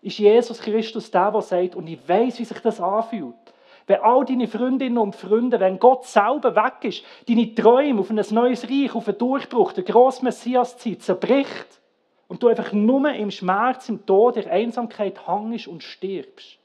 Ist 0.00 0.18
Jesus 0.18 0.60
Christus 0.60 1.10
der, 1.10 1.32
der 1.32 1.42
sagt, 1.42 1.74
und 1.74 1.88
ich 1.88 2.08
weiß, 2.08 2.38
wie 2.38 2.44
sich 2.44 2.60
das 2.60 2.80
anfühlt. 2.80 3.34
Wenn 3.88 4.02
all 4.02 4.26
deine 4.26 4.46
Freundinnen 4.46 4.98
und 4.98 5.16
Freunde, 5.16 5.58
wenn 5.58 5.78
Gott 5.78 6.04
selber 6.04 6.54
weg 6.54 6.84
ist, 6.84 7.02
deine 7.26 7.54
Träume 7.54 8.00
auf 8.00 8.10
ein 8.10 8.20
neues 8.30 8.64
Reich, 8.64 8.94
auf 8.94 9.08
einen 9.08 9.16
Durchbruch, 9.16 9.72
der 9.72 9.82
grosse 9.82 10.22
Messias-Zeit 10.22 11.00
zerbricht 11.00 11.80
und 12.28 12.42
du 12.42 12.48
einfach 12.48 12.72
nur 12.72 13.10
im 13.10 13.30
Schmerz, 13.30 13.88
im 13.88 14.04
Tod, 14.04 14.36
der 14.36 14.52
Einsamkeit 14.52 15.26
hangst 15.26 15.66
und 15.68 15.82
stirbst. 15.82 16.58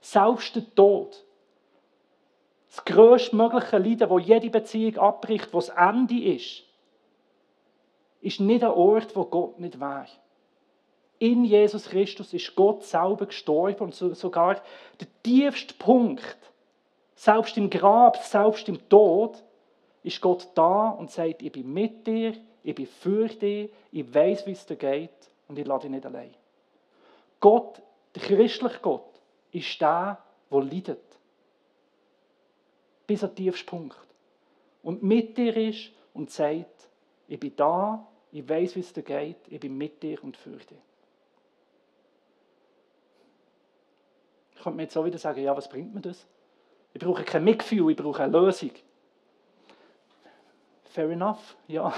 Selbst 0.00 0.56
der 0.56 0.74
Tod, 0.74 1.22
das 2.74 2.82
größtmögliche 2.86 3.76
Leiden, 3.76 4.08
wo 4.08 4.18
jede 4.18 4.48
Beziehung 4.48 4.96
abbricht, 4.96 5.52
wo 5.52 5.58
das 5.58 5.68
Ende 5.68 6.18
ist, 6.18 6.64
ist 8.22 8.40
nicht 8.40 8.64
ein 8.64 8.70
Ort, 8.70 9.14
wo 9.14 9.26
Gott 9.26 9.60
nicht 9.60 9.78
wäre. 9.78 10.06
In 11.24 11.42
Jesus 11.46 11.86
Christus 11.86 12.34
ist 12.34 12.54
Gott 12.54 12.84
selber 12.84 13.24
gestorben 13.24 13.84
und 13.84 13.94
sogar 13.94 14.60
der 15.00 15.06
tiefste 15.22 15.72
Punkt, 15.72 16.36
selbst 17.14 17.56
im 17.56 17.70
Grab, 17.70 18.18
selbst 18.18 18.68
im 18.68 18.86
Tod, 18.90 19.42
ist 20.02 20.20
Gott 20.20 20.46
da 20.54 20.90
und 20.90 21.10
sagt, 21.10 21.40
ich 21.40 21.50
bin 21.50 21.72
mit 21.72 22.06
dir, 22.06 22.34
ich 22.62 22.74
bin 22.74 22.86
für 22.86 23.26
dich, 23.28 23.70
ich 23.90 24.14
weiß, 24.14 24.46
wie 24.46 24.50
es 24.50 24.66
dir 24.66 24.76
geht 24.76 25.30
und 25.48 25.58
ich 25.58 25.66
lade 25.66 25.84
dich 25.84 25.92
nicht 25.92 26.04
allein. 26.04 26.34
Gott, 27.40 27.80
der 28.14 28.20
christliche 28.20 28.80
Gott, 28.82 29.08
ist 29.50 29.80
der, 29.80 30.22
der 30.50 30.60
leidet. 30.60 31.18
Bis 33.06 33.20
den 33.20 33.34
tiefsten 33.34 33.66
Punkt. 33.66 33.96
Und 34.82 35.02
mit 35.02 35.38
dir 35.38 35.56
ist 35.56 35.90
und 36.12 36.30
sagt, 36.30 36.86
Ich 37.28 37.40
bin 37.40 37.56
da, 37.56 38.06
ich 38.30 38.46
weiß, 38.46 38.76
wie 38.76 38.80
es 38.80 38.92
dir 38.92 39.02
geht, 39.02 39.38
ich 39.48 39.58
bin 39.58 39.78
mit 39.78 40.02
dir 40.02 40.22
und 40.22 40.36
für 40.36 40.58
dich. 40.58 40.76
Könnte 44.64 44.76
mir 44.78 44.82
jetzt 44.84 44.96
auch 44.96 45.04
wieder 45.04 45.18
sagen, 45.18 45.42
ja, 45.42 45.56
was 45.56 45.68
bringt 45.68 45.94
mir 45.94 46.00
das? 46.00 46.26
Ich 46.94 47.00
brauche 47.00 47.22
kein 47.22 47.44
Mitgefühl, 47.44 47.90
ich 47.90 47.96
brauche 47.96 48.22
eine 48.22 48.32
Lösung. 48.32 48.70
Fair 50.84 51.10
enough, 51.10 51.56
ja. 51.68 51.92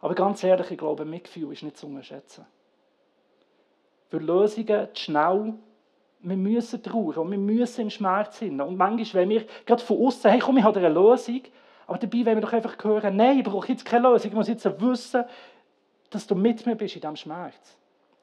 Aber 0.00 0.14
ganz 0.14 0.44
ehrlich, 0.44 0.70
ich 0.70 0.78
glaube, 0.78 1.04
Mitgefühl 1.04 1.52
ist 1.52 1.62
nicht 1.62 1.76
zu 1.76 1.86
unterschätzen. 1.86 2.44
Für 4.10 4.18
Lösungen 4.18 4.88
schnell, 4.94 5.54
wir 6.20 6.36
müssen 6.36 6.82
trauern 6.82 7.18
und 7.18 7.30
wir 7.30 7.38
müssen 7.38 7.82
im 7.82 7.90
Schmerz 7.90 8.38
sein. 8.38 8.60
Und 8.60 8.76
manchmal, 8.76 9.22
wenn 9.22 9.30
wir 9.30 9.46
gerade 9.64 9.82
von 9.82 10.06
außen, 10.06 10.30
hey, 10.30 10.40
komm, 10.40 10.58
ich 10.58 10.64
habe 10.64 10.78
eine 10.78 10.88
Lösung, 10.88 11.42
aber 11.86 11.98
dabei 11.98 12.26
wollen 12.26 12.36
wir 12.36 12.42
doch 12.42 12.52
einfach 12.52 12.76
hören, 12.82 13.16
nein, 13.16 13.38
ich 13.38 13.44
brauche 13.44 13.68
jetzt 13.68 13.84
keine 13.84 14.08
Lösung, 14.08 14.30
ich 14.30 14.36
muss 14.36 14.48
jetzt 14.48 14.64
wissen, 14.80 15.24
dass 16.10 16.26
du 16.26 16.34
mit 16.34 16.66
mir 16.66 16.76
bist 16.76 16.96
in 16.96 17.00
diesem 17.00 17.16
Schmerz. 17.16 17.76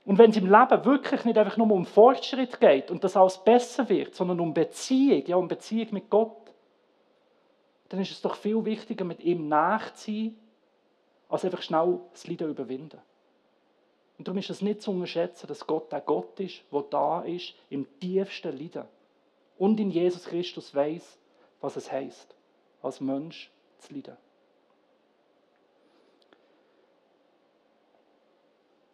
Und 0.05 0.17
wenn 0.17 0.31
es 0.31 0.37
im 0.37 0.51
Leben 0.51 0.85
wirklich 0.85 1.25
nicht 1.25 1.37
einfach 1.37 1.57
nur 1.57 1.69
um 1.71 1.85
Fortschritt 1.85 2.59
geht 2.59 2.89
und 2.89 3.03
dass 3.03 3.15
alles 3.15 3.37
besser 3.37 3.87
wird, 3.87 4.15
sondern 4.15 4.39
um 4.39 4.53
Beziehung, 4.53 5.23
ja, 5.27 5.35
um 5.35 5.47
Beziehung 5.47 5.89
mit 5.91 6.09
Gott, 6.09 6.51
dann 7.89 8.01
ist 8.01 8.11
es 8.11 8.21
doch 8.21 8.35
viel 8.35 8.63
wichtiger, 8.65 9.05
mit 9.05 9.21
ihm 9.21 9.47
nachzuziehen, 9.47 10.39
als 11.29 11.45
einfach 11.45 11.61
schnell 11.61 11.99
das 12.11 12.25
Leiden 12.27 12.49
überwinden. 12.49 12.99
Und 14.17 14.27
darum 14.27 14.37
ist 14.37 14.49
es 14.49 14.61
nicht 14.61 14.81
zu 14.81 14.91
unterschätzen, 14.91 15.47
dass 15.47 15.65
Gott 15.65 15.91
der 15.91 16.01
Gott 16.01 16.39
ist, 16.39 16.63
der 16.71 16.83
da 16.89 17.21
ist, 17.21 17.53
im 17.69 17.87
tiefsten 17.99 18.57
Leiden. 18.57 18.85
Und 19.57 19.79
in 19.79 19.91
Jesus 19.91 20.25
Christus 20.25 20.73
weiß, 20.73 21.17
was 21.59 21.75
es 21.75 21.91
heißt, 21.91 22.35
als 22.81 23.01
Mensch 23.01 23.51
zu 23.79 23.93
leiden. 23.93 24.17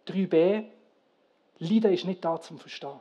3b 0.07 0.76
Leiden 1.59 1.93
ist 1.93 2.05
nicht 2.05 2.23
da 2.23 2.39
zum 2.39 2.59
Verstehen. 2.59 2.99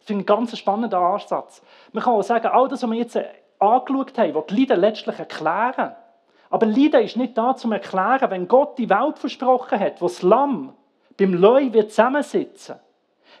Ich 0.00 0.06
finde 0.06 0.20
einen 0.20 0.26
ganz 0.26 0.56
spannenden 0.56 0.98
Ansatz. 0.98 1.62
Man 1.92 2.02
kann 2.02 2.14
auch 2.14 2.22
sagen, 2.22 2.46
all 2.46 2.68
das, 2.68 2.82
was 2.82 2.90
wir 2.90 2.96
jetzt 2.96 3.18
angeschaut 3.58 4.16
haben, 4.18 4.34
wird 4.34 4.50
Leiden 4.50 4.80
letztlich 4.80 5.18
erklären. 5.18 5.96
Aber 6.50 6.66
Leiden 6.66 7.02
ist 7.02 7.16
nicht 7.16 7.36
da 7.36 7.56
zum 7.56 7.72
Erklären, 7.72 8.30
wenn 8.30 8.46
Gott 8.46 8.78
die 8.78 8.88
Welt 8.88 9.18
versprochen 9.18 9.80
hat, 9.80 10.00
wo 10.00 10.06
das 10.06 10.22
Lamm 10.22 10.74
beim 11.16 11.34
Leu 11.34 11.72
wird 11.72 11.90
zusammensitzen, 11.90 12.76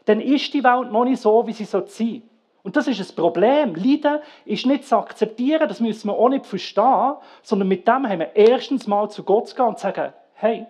dann 0.06 0.20
ist 0.20 0.52
die 0.54 0.64
Welt 0.64 0.90
noch 0.90 1.04
nicht 1.04 1.20
so, 1.20 1.46
wie 1.46 1.52
sie 1.52 1.64
sein 1.64 1.86
soll. 1.86 2.22
Und 2.62 2.74
das 2.74 2.88
ist 2.88 2.98
ein 2.98 3.14
Problem. 3.14 3.76
Leiden 3.76 4.18
ist 4.44 4.66
nicht 4.66 4.86
zu 4.86 4.96
akzeptieren, 4.96 5.68
das 5.68 5.78
müssen 5.78 6.08
wir 6.08 6.18
auch 6.18 6.28
nicht 6.28 6.46
verstehen, 6.46 7.14
sondern 7.42 7.68
mit 7.68 7.86
dem 7.86 8.08
haben 8.08 8.18
wir 8.18 8.34
erstens 8.34 8.88
mal 8.88 9.08
zu 9.08 9.22
Gott 9.22 9.48
zu 9.48 9.54
gehen 9.54 9.66
und 9.66 9.78
zu 9.78 9.82
sagen, 9.82 10.12
hey, 10.34 10.66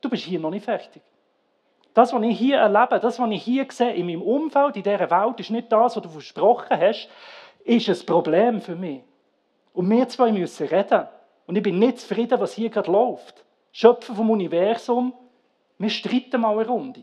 du 0.00 0.08
bist 0.08 0.24
hier 0.24 0.40
noch 0.40 0.50
nicht 0.50 0.64
fertig. 0.64 1.02
Das, 1.98 2.12
was 2.12 2.22
ich 2.22 2.38
hier 2.38 2.58
erlebe, 2.58 3.00
das, 3.00 3.18
was 3.18 3.30
ich 3.32 3.42
hier 3.42 3.66
sehe 3.70 3.92
in 3.92 4.06
meinem 4.06 4.22
Umfeld, 4.22 4.76
in 4.76 4.84
dieser 4.84 5.10
Welt, 5.10 5.40
ist 5.40 5.50
nicht 5.50 5.72
das, 5.72 5.96
was 5.96 6.02
du 6.04 6.08
versprochen 6.08 6.78
hast, 6.78 7.08
ist 7.64 7.88
ein 7.88 8.06
Problem 8.06 8.60
für 8.60 8.76
mich. 8.76 9.02
Und 9.72 9.90
wir 9.90 10.08
zwei 10.08 10.30
müssen 10.30 10.68
reden. 10.68 11.08
Und 11.48 11.56
ich 11.56 11.62
bin 11.64 11.80
nicht 11.80 11.98
zufrieden, 11.98 12.38
was 12.38 12.52
hier 12.52 12.70
gerade 12.70 12.88
läuft. 12.88 13.44
Schöpfer 13.72 14.14
vom 14.14 14.30
Universum, 14.30 15.12
wir 15.76 15.90
streiten 15.90 16.40
mal 16.40 16.56
eine 16.56 16.68
Runde. 16.68 17.02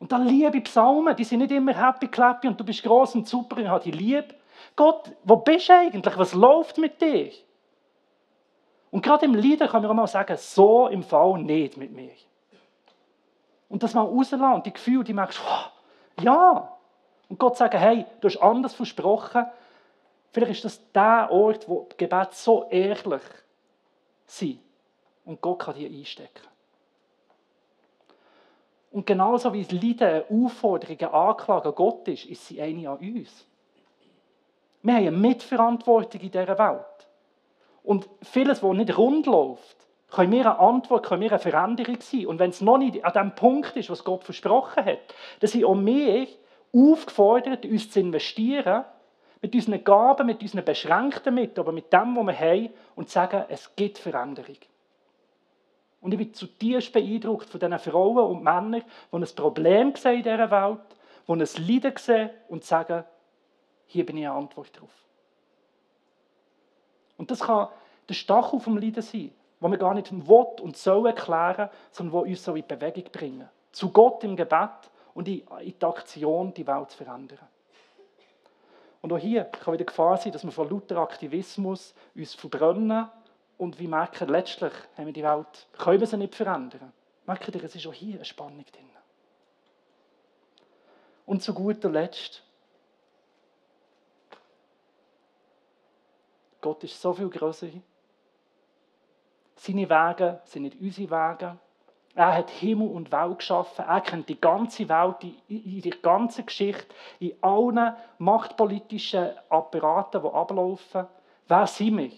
Und 0.00 0.10
dann 0.10 0.26
liebe 0.26 0.60
Psalmen, 0.62 1.14
die 1.14 1.22
sind 1.22 1.38
nicht 1.38 1.52
immer 1.52 1.80
happy 1.80 2.08
clappy 2.08 2.48
und 2.48 2.58
du 2.58 2.64
bist 2.64 2.82
groß 2.82 3.14
und 3.14 3.28
super 3.28 3.58
und 3.58 3.70
habe 3.70 3.84
dich 3.84 3.94
lieb. 3.94 4.34
Gott, 4.74 5.12
wo 5.22 5.36
bist 5.36 5.68
du 5.68 5.72
eigentlich? 5.72 6.18
Was 6.18 6.34
läuft 6.34 6.78
mit 6.78 7.00
dir? 7.00 7.30
Und 8.90 9.04
gerade 9.04 9.24
im 9.24 9.36
Lieder 9.36 9.68
kann 9.68 9.82
man 9.82 9.92
auch 9.92 9.94
mal 9.94 10.08
sagen, 10.08 10.36
so 10.36 10.88
im 10.88 11.04
Fall 11.04 11.38
nicht 11.38 11.76
mit 11.76 11.92
mir. 11.92 12.10
Und 13.68 13.82
das 13.82 13.94
mal 13.94 14.02
rauslassen 14.02 14.54
und 14.54 14.66
die 14.66 14.72
Gefühle, 14.72 15.04
die 15.04 15.12
merkst, 15.12 15.40
oh, 15.44 16.22
ja. 16.22 16.72
Und 17.28 17.38
Gott 17.38 17.56
sagt, 17.56 17.74
hey, 17.74 18.06
du 18.20 18.28
hast 18.28 18.40
anders 18.40 18.74
versprochen. 18.74 19.46
Vielleicht 20.30 20.52
ist 20.52 20.64
das 20.64 20.92
der 20.92 21.28
Ort, 21.30 21.68
wo 21.68 21.88
Gebet 21.96 22.34
so 22.34 22.68
ehrlich 22.70 23.22
sind. 24.26 24.60
Und 25.24 25.40
Gott 25.40 25.60
kann 25.60 25.74
die 25.74 25.86
einstecken. 25.86 26.46
Und 28.92 29.04
genauso 29.04 29.52
wie 29.52 29.62
das 29.62 29.72
Leiden 29.72 30.08
eine 30.08 30.24
Aufforderung, 30.44 30.98
eine 30.98 31.12
Anklage 31.12 31.68
an 31.68 31.74
Gott 31.74 32.08
ist, 32.08 32.24
ist 32.24 32.46
sie 32.46 32.62
eine 32.62 32.88
an 32.88 32.98
uns. 32.98 33.46
Wir 34.82 34.94
haben 34.94 35.06
eine 35.06 35.10
Mitverantwortung 35.10 36.20
in 36.20 36.30
dieser 36.30 36.58
Welt. 36.58 37.08
Und 37.82 38.08
vieles, 38.22 38.62
was 38.62 38.76
nicht 38.76 38.96
rund 38.96 39.26
läuft, 39.26 39.85
können 40.10 40.32
wir 40.32 40.40
eine 40.40 40.58
Antwort, 40.58 41.06
können 41.06 41.22
wir 41.22 41.30
eine 41.30 41.38
Veränderung 41.38 42.00
sein. 42.00 42.26
Und 42.26 42.38
wenn 42.38 42.50
es 42.50 42.60
noch 42.60 42.78
nicht 42.78 43.04
an 43.04 43.12
dem 43.12 43.34
Punkt 43.34 43.76
ist, 43.76 43.90
was 43.90 44.04
Gott 44.04 44.24
versprochen 44.24 44.84
hat, 44.84 44.98
dann 45.40 45.50
sind 45.50 45.64
auch 45.64 45.76
wir 45.76 46.28
aufgefordert, 46.72 47.64
uns 47.64 47.90
zu 47.90 48.00
investieren, 48.00 48.84
mit 49.42 49.54
unseren 49.54 49.84
Gaben, 49.84 50.26
mit 50.26 50.40
unseren 50.42 50.64
beschränkten 50.64 51.34
Mitteln, 51.34 51.60
aber 51.60 51.72
mit 51.72 51.92
dem, 51.92 52.16
was 52.16 52.26
wir 52.26 52.38
haben, 52.38 52.70
und 52.94 53.08
zu 53.08 53.14
sagen, 53.14 53.44
es 53.48 53.74
gibt 53.76 53.98
Veränderung. 53.98 54.56
Und 56.00 56.12
ich 56.12 56.18
bin 56.18 56.34
zutiefst 56.34 56.92
beeindruckt 56.92 57.48
von 57.48 57.60
diesen 57.60 57.78
Frauen 57.78 58.30
und 58.30 58.42
Männern, 58.42 58.82
die 59.12 59.16
ein 59.16 59.26
Problem 59.34 59.94
sehen 59.96 60.16
in 60.16 60.22
dieser 60.22 60.50
Welt, 60.50 60.80
die 61.26 61.32
ein 61.32 61.38
Leiden 61.38 61.96
sehen 61.96 62.30
und 62.48 62.64
sagen, 62.64 63.04
hier 63.86 64.06
bin 64.06 64.16
ich 64.16 64.26
eine 64.26 64.36
Antwort 64.36 64.78
drauf. 64.78 64.90
Und 67.16 67.30
das 67.30 67.40
kann 67.40 67.68
der 68.08 68.14
Stachel 68.14 68.60
vom 68.60 68.78
Leiden 68.78 69.02
sein 69.02 69.32
wo 69.60 69.70
wir 69.70 69.78
gar 69.78 69.94
nicht 69.94 70.12
will 70.12 70.46
und 70.60 70.76
soll 70.76 71.06
erklären, 71.06 71.70
sondern 71.90 72.12
wo 72.12 72.20
uns 72.20 72.44
so 72.44 72.54
in 72.54 72.66
Bewegung 72.66 73.04
bringen. 73.12 73.48
Zu 73.72 73.90
Gott 73.90 74.22
im 74.24 74.36
Gebet 74.36 74.90
und 75.14 75.28
in 75.28 75.44
die 75.46 75.84
Aktion, 75.84 76.52
die 76.52 76.66
Welt 76.66 76.90
zu 76.90 76.98
verändern. 76.98 77.38
Und 79.00 79.12
auch 79.12 79.18
hier 79.18 79.44
kann 79.44 79.74
wieder 79.74 79.84
Gefahr 79.84 80.16
sein, 80.16 80.32
dass 80.32 80.44
wir 80.44 80.50
von 80.50 80.68
lauter 80.68 80.98
Aktivismus 80.98 81.94
uns 82.14 82.34
verbrennen 82.34 83.08
und 83.56 83.78
wir 83.78 83.88
merken, 83.88 84.28
letztlich 84.28 84.72
haben 84.96 85.06
wir 85.06 85.12
die 85.12 85.22
Welt, 85.22 85.66
können 85.78 86.00
wir 86.00 86.06
sie 86.06 86.16
nicht 86.16 86.34
verändern. 86.34 86.92
Merkt 87.24 87.54
ihr, 87.54 87.64
es 87.64 87.74
ist 87.74 87.86
auch 87.86 87.92
hier 87.92 88.16
eine 88.16 88.24
Spannung 88.24 88.64
drin. 88.72 88.90
Und 91.24 91.42
zu 91.42 91.52
guter 91.52 91.90
Letzt, 91.90 92.42
Gott 96.60 96.82
ist 96.84 97.00
so 97.00 97.12
viel 97.12 97.28
größer 97.28 97.68
seine 99.56 99.88
Wege 99.88 100.40
sind 100.44 100.62
nicht 100.62 100.80
unsere 100.80 101.10
Wege. 101.10 101.56
Er 102.14 102.34
hat 102.34 102.50
Himmel 102.50 102.88
und 102.88 103.12
Welt 103.12 103.38
geschaffen. 103.38 103.84
Er 103.86 104.00
kennt 104.00 104.28
die 104.28 104.40
ganze 104.40 104.88
Welt, 104.88 105.16
in 105.48 105.82
der 105.82 105.96
ganzen 105.96 106.46
Geschichte, 106.46 106.94
in 107.18 107.34
allen 107.42 107.94
machtpolitischen 108.18 109.32
Apparaten, 109.50 110.22
die 110.22 110.28
ablaufen. 110.28 111.06
Wer 111.46 111.66
sind 111.66 111.98
wir? 111.98 112.10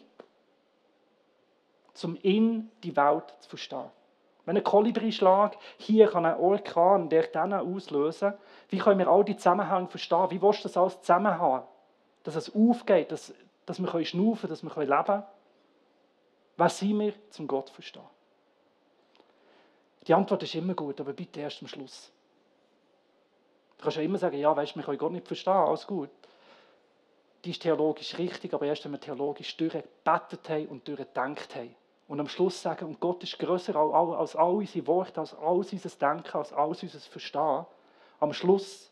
Um 2.05 2.17
in 2.23 2.71
die 2.85 2.97
Welt 2.97 3.35
zu 3.41 3.49
verstehen. 3.49 3.91
Wenn 4.45 4.57
ein 4.57 4.63
Kolibri-Schlag 4.63 5.59
hier 5.79 6.09
kann 6.09 6.25
ein 6.25 6.39
Orkan 6.39 7.09
der 7.09 7.27
dann 7.27 7.53
auslösen, 7.53 8.35
wie 8.69 8.79
können 8.79 9.01
wir 9.01 9.09
all 9.09 9.25
die 9.25 9.37
Zusammenhänge 9.37 9.89
verstehen? 9.89 10.31
Wie 10.31 10.41
willst 10.41 10.61
du 10.61 10.69
das 10.69 10.77
alles 10.77 11.01
zusammenhaben? 11.01 11.67
Dass 12.23 12.37
es 12.37 12.55
aufgeht, 12.55 13.11
dass, 13.11 13.35
dass 13.67 13.81
wir 13.81 14.05
schnaufen 14.05 14.43
können, 14.43 14.51
dass 14.51 14.63
wir 14.63 14.87
leben 14.87 15.05
können? 15.05 15.23
Was 16.59 16.81
sind 16.81 16.99
wir 16.99 17.15
zum 17.31 17.47
Gott 17.47 17.71
verstehen? 17.71 18.03
Die 20.07 20.13
Antwort 20.13 20.43
ist 20.43 20.57
immer 20.57 20.75
gut, 20.75 21.01
aber 21.01 21.13
bitte 21.13 21.41
erst 21.41 21.63
am 21.63 21.69
Schluss. 21.69 22.11
Du 23.77 23.85
kannst 23.85 23.97
ja 23.97 24.03
immer 24.03 24.19
sagen, 24.19 24.37
ja, 24.37 24.55
weißt 24.55 24.75
du, 24.75 24.81
wir 24.81 24.85
können 24.85 24.99
Gott 24.99 25.13
nicht 25.13 25.29
verstehen, 25.29 25.53
alles 25.53 25.87
gut. 25.87 26.11
Die 27.45 27.51
ist 27.51 27.63
theologisch 27.63 28.19
richtig, 28.19 28.53
aber 28.55 28.67
erst 28.67 28.85
wenn 28.85 28.91
wir 28.91 29.01
theologisch 29.01 29.57
durchgebetet 29.57 30.49
haben 30.49 30.67
und 30.67 30.89
durchgedacht 30.89 31.55
haben. 31.55 31.77
Und 32.09 32.19
am 32.19 32.29
Schluss 32.29 32.61
sagen, 32.61 32.87
und 32.87 32.99
Gott 32.99 33.23
ist 33.23 33.39
größer 33.39 33.77
als 33.77 34.35
all 34.35 34.55
unsere 34.55 34.87
Worte, 34.89 35.21
als 35.21 35.35
alles 35.35 35.73
unser 35.73 35.91
Denken, 35.91 36.39
als 36.39 36.53
alles 36.53 36.83
unser 36.83 36.99
Verstehen. 36.99 37.67
Am 38.19 38.33
Schluss 38.33 38.91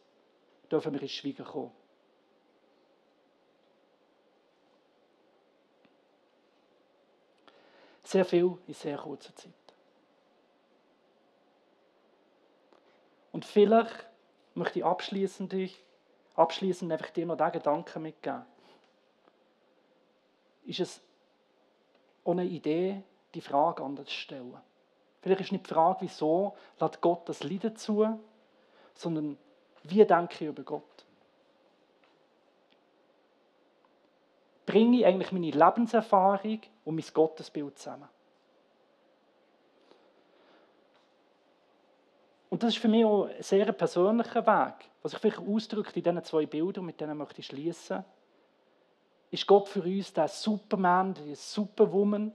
dürfen 0.70 0.92
wir 0.94 1.02
ins 1.02 1.10
Schweigen 1.10 1.44
kommen. 1.44 1.72
Sehr 8.06 8.24
viel 8.24 8.56
in 8.68 8.74
sehr 8.74 8.98
kurzer 8.98 9.34
Zeit. 9.34 9.52
Und 13.32 13.44
vielleicht 13.44 14.06
möchte 14.54 14.78
ich 14.78 14.84
abschließend, 14.84 15.52
abschließend 16.36 16.92
einfach 16.92 17.10
dir 17.10 17.26
noch 17.26 17.36
diesen 17.36 17.50
Gedanken 17.50 18.02
mitgeben. 18.02 18.44
Ist 20.66 20.78
es 20.78 21.00
ohne 22.22 22.44
Idee, 22.44 23.02
die 23.34 23.40
Frage 23.40 23.82
anders 23.82 24.06
zu 24.06 24.14
stellen? 24.14 24.56
Vielleicht 25.20 25.40
ist 25.40 25.50
nicht 25.50 25.68
die 25.68 25.74
Frage, 25.74 26.02
wieso 26.02 26.56
lässt 26.78 27.00
Gott 27.00 27.28
das 27.28 27.42
Leiden 27.42 27.74
zu, 27.74 28.20
sondern 28.94 29.36
wie 29.82 30.04
denke 30.04 30.34
ich 30.34 30.40
über 30.42 30.62
Gott? 30.62 31.05
Bringe 34.66 34.98
ich 34.98 35.06
eigentlich 35.06 35.32
meine 35.32 35.50
Lebenserfahrung 35.50 36.60
und 36.84 36.94
mein 36.96 37.04
Gottesbild 37.14 37.78
zusammen. 37.78 38.08
Und 42.50 42.62
das 42.62 42.74
ist 42.74 42.78
für 42.78 42.88
mich 42.88 43.04
auch 43.04 43.26
ein 43.26 43.42
sehr 43.42 43.70
persönlicher 43.72 44.46
Weg, 44.46 44.74
was 45.02 45.12
sich 45.12 45.20
vielleicht 45.20 45.38
ausdrückt 45.38 45.96
in 45.96 46.02
diesen 46.02 46.24
zwei 46.24 46.46
Bildern, 46.46 46.86
mit 46.86 47.00
denen 47.00 47.18
möchte 47.18 47.40
ich 47.40 47.46
schließen. 47.46 48.04
Ist 49.30 49.46
Gott 49.46 49.68
für 49.68 49.82
uns 49.82 50.12
der 50.12 50.28
Superman, 50.28 51.14
die 51.14 51.34
Superwoman, 51.34 52.32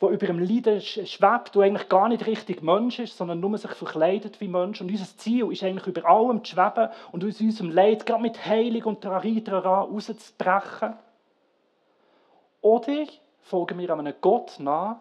der 0.00 0.08
über 0.08 0.26
dem 0.26 0.40
Leiden 0.40 0.80
schwebt, 0.80 1.54
der 1.54 1.62
eigentlich 1.62 1.88
gar 1.88 2.08
nicht 2.08 2.26
richtig 2.26 2.62
Mensch 2.62 2.98
ist, 2.98 3.16
sondern 3.16 3.38
nur 3.38 3.56
sich 3.56 3.70
verkleidet 3.70 4.40
wie 4.40 4.48
Mensch. 4.48 4.80
Und 4.80 4.90
unser 4.90 5.16
Ziel 5.16 5.52
ist 5.52 5.62
eigentlich 5.62 5.86
über 5.86 6.08
allem 6.08 6.42
zu 6.42 6.52
schweben 6.52 6.88
und 7.12 7.24
aus 7.24 7.40
unserem 7.40 7.70
Leid 7.70 8.04
gerade 8.04 8.22
mit 8.22 8.44
Heilung 8.44 8.82
und 8.84 9.02
Trara 9.02 9.82
rauszubrechen. 9.82 10.94
Oder 12.62 13.06
folgen 13.40 13.78
wir 13.78 13.90
einem 13.90 14.14
Gott 14.20 14.58
nach, 14.58 15.00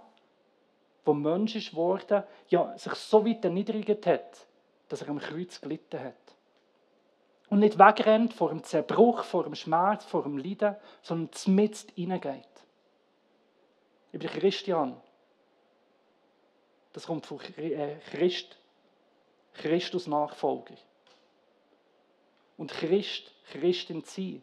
der 1.06 1.14
Mensch 1.14 1.56
ist 1.56 1.72
geworden, 1.72 2.24
ja, 2.50 2.78
sich 2.78 2.94
so 2.94 3.26
weit 3.26 3.46
erniedrigt 3.46 4.06
hat, 4.06 4.46
dass 4.90 5.02
er 5.02 5.10
am 5.10 5.20
Kreuz 5.20 5.62
gelitten 5.62 6.00
hat. 6.00 6.16
Und 7.50 7.60
nicht 7.60 7.78
wegrennt 7.78 8.34
vor 8.34 8.50
dem 8.50 8.64
Zerbruch, 8.64 9.24
vor 9.24 9.44
dem 9.44 9.56
Schmerz, 9.56 10.06
vor 10.06 10.24
dem 10.24 10.38
Leiden, 10.38 10.76
sondern 11.02 11.30
mitten 11.56 11.92
hineingeht. 11.96 12.46
Ich 14.12 14.20
bin 14.20 14.30
Christian. 14.30 15.00
Das 16.94 17.08
kommt 17.08 17.26
von 17.26 17.40
äh, 17.58 17.98
Christ, 18.10 18.58
Christus 19.54 20.08
Nachfolger. 20.08 20.76
Und 22.58 22.72
Christ, 22.72 23.34
Christin 23.52 24.04
sein, 24.04 24.42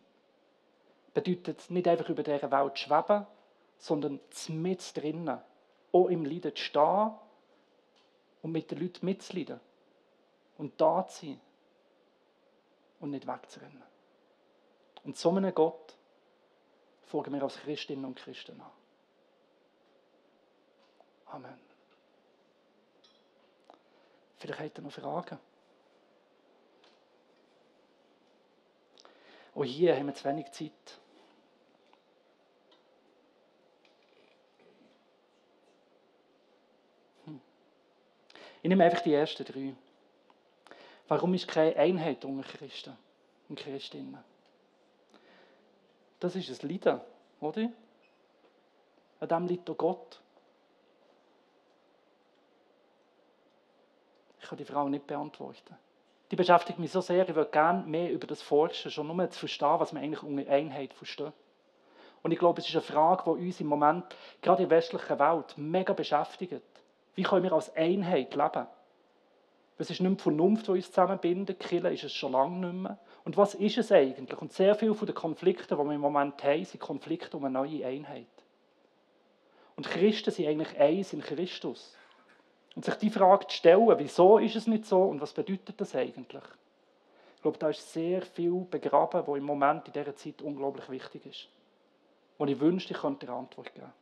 bedeutet 1.23 1.71
nicht 1.71 1.89
einfach 1.89 2.09
über 2.09 2.23
dieser 2.23 2.51
Welt 2.51 2.77
zu 2.77 2.85
schweben, 2.85 3.27
sondern 3.79 4.21
mit 4.49 4.97
drinnen, 4.97 5.41
auch 5.93 6.09
im 6.09 6.25
Leiden 6.25 6.55
zu 6.55 6.63
stehen 6.63 7.13
und 8.43 8.53
mit 8.53 8.71
den 8.71 8.81
Leuten 8.81 9.07
mitzuleiden. 9.07 9.61
Und 10.59 10.81
da 10.81 11.07
zu 11.07 11.27
sein 11.27 11.41
und 13.01 13.11
nicht 13.11 13.27
wegzurennen. 13.27 13.83
Und 15.05 15.17
so 15.17 15.31
einem 15.31 15.55
Gott 15.55 15.97
folgen 17.07 17.33
wir 17.33 17.43
als 17.43 17.57
Christinnen 17.59 18.05
und 18.05 18.17
Christen 18.17 18.61
an. 18.61 18.71
Amen. 21.27 21.59
Vielleicht 24.39 24.61
habt 24.61 24.79
ihr 24.79 24.83
noch 24.83 24.93
Fragen. 24.93 25.39
Auch 29.55 29.65
hier 29.65 29.97
haben 29.97 30.07
wir 30.07 30.15
zu 30.15 30.25
wenig 30.25 30.51
Zeit. 30.53 31.01
Ich 38.69 38.71
nehme 38.71 38.85
einfach 38.85 39.01
die 39.01 39.15
ersten 39.15 39.47
drei. 39.47 39.75
Warum 41.09 41.33
ist 41.33 41.49
keine 41.49 41.75
Einheit 41.75 42.23
unter 42.27 42.47
Christen 42.47 42.95
und 43.49 43.59
Christinnen? 43.59 44.23
Das 46.21 46.37
ist 46.37 46.63
ein 46.63 46.69
Leiden, 46.69 47.01
oder? 47.41 47.71
An 49.21 49.29
dem 49.29 49.47
liegt 49.47 49.71
auch 49.71 49.79
Gott. 49.79 50.21
Ich 54.43 54.47
kann 54.47 54.59
die 54.59 54.67
Frage 54.67 54.91
nicht 54.91 55.07
beantworten. 55.07 55.75
Die 56.31 56.37
beschäftigt 56.37 56.79
mich 56.79 56.93
so 56.93 57.01
sehr, 57.01 57.27
ich 57.27 57.35
würde 57.35 57.51
gerne 57.51 57.87
mehr 57.87 58.13
über 58.13 58.27
das 58.27 58.43
forschen, 58.43 58.91
schon 58.91 59.07
nur 59.07 59.31
zu 59.31 59.39
verstehen, 59.39 59.81
was 59.81 59.95
man 59.95 60.03
eigentlich 60.03 60.23
unter 60.23 60.53
Einheit 60.53 60.93
versteht. 60.93 61.33
Und 62.23 62.33
ich 62.33 62.39
glaube, 62.39 62.61
es 62.61 62.69
ist 62.69 62.75
eine 62.75 62.83
Frage, 62.83 63.23
die 63.25 63.47
uns 63.47 63.61
im 63.63 63.69
Moment, 63.69 64.05
gerade 64.43 64.63
in 64.63 64.69
der 64.69 64.77
westlichen 64.77 65.19
Welt, 65.19 65.57
mega 65.57 65.95
beschäftigt. 65.95 66.61
Wie 67.19 67.25
können 67.25 67.43
wir 67.43 67.53
als 67.53 67.75
Einheit 67.75 68.37
leben? 68.37 68.69
Es 69.77 69.91
ist 69.91 69.99
nicht 69.99 70.03
mehr 70.03 70.13
die 70.13 70.23
Vernunft, 70.23 70.69
die 70.69 70.71
uns 70.71 70.87
zusammenbindet. 70.87 71.59
Killen 71.59 71.93
ist 71.93 72.05
es 72.05 72.13
schon 72.13 72.31
lange 72.31 72.65
nicht 72.65 72.83
mehr. 72.83 72.99
Und 73.25 73.37
was 73.37 73.57
ist 73.57 73.77
es 73.77 73.91
eigentlich? 73.91 74.41
Und 74.41 74.53
sehr 74.53 74.77
viele 74.77 74.95
der 74.95 75.15
Konflikte, 75.17 75.75
die 75.75 75.83
wir 75.83 75.95
im 75.95 76.01
Moment 76.01 76.45
haben, 76.45 76.65
sind 76.65 76.79
Konflikte 76.79 77.37
um 77.37 77.45
eine 77.45 77.55
neue 77.55 77.85
Einheit. 77.85 78.29
Und 79.75 79.91
Christen 79.91 80.31
sind 80.31 80.47
eigentlich 80.47 80.79
eins 80.79 81.13
in 81.13 81.21
Christus. 81.21 81.97
Und 82.77 82.85
sich 82.85 82.95
die 82.95 83.11
Frage 83.11 83.49
zu 83.49 83.57
stellen, 83.57 83.93
wieso 83.99 84.39
ist 84.39 84.55
es 84.55 84.69
nicht 84.69 84.85
so 84.85 85.03
und 85.03 85.21
was 85.21 85.33
bedeutet 85.33 85.81
das 85.81 85.97
eigentlich? 85.97 86.45
Ich 87.35 87.43
glaube, 87.43 87.59
da 87.59 87.71
ist 87.71 87.93
sehr 87.93 88.23
viel 88.23 88.65
begraben, 88.71 89.25
was 89.27 89.37
im 89.37 89.43
Moment 89.43 89.89
in 89.89 89.93
dieser 89.93 90.15
Zeit 90.15 90.41
unglaublich 90.41 90.89
wichtig 90.89 91.27
ist. 91.27 91.49
Und 92.39 92.47
ich 92.47 92.61
wünschte, 92.61 92.95
ich 92.95 93.01
könnte 93.01 93.27
eine 93.27 93.39
Antwort 93.39 93.75
geben. 93.75 93.93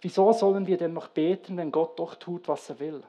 Wieso 0.00 0.32
sollen 0.32 0.66
wir 0.66 0.78
denn 0.78 0.94
noch 0.94 1.08
beten, 1.08 1.56
wenn 1.56 1.70
Gott 1.70 1.98
doch 1.98 2.14
tut, 2.14 2.48
was 2.48 2.70
er 2.70 2.78
will? 2.78 3.02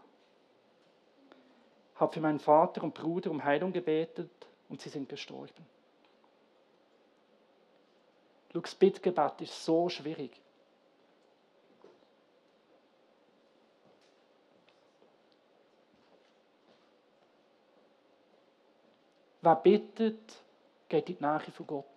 Ich 1.93 2.01
habe 2.01 2.13
für 2.13 2.19
meinen 2.19 2.39
Vater 2.39 2.83
und 2.83 2.93
Bruder 2.93 3.31
um 3.31 3.43
Heilung 3.43 3.71
gebetet 3.71 4.31
und 4.67 4.81
sie 4.81 4.89
sind 4.89 5.07
gestorben. 5.07 5.65
Das 8.53 8.75
Bittgebet 8.75 9.41
ist 9.41 9.63
so 9.63 9.87
schwierig. 9.87 10.31
Wer 19.43 19.55
bittet, 19.55 20.43
geht 20.89 21.09
in 21.09 21.17
die 21.17 21.23
Nähe 21.23 21.39
von 21.39 21.67
Gott. 21.67 21.90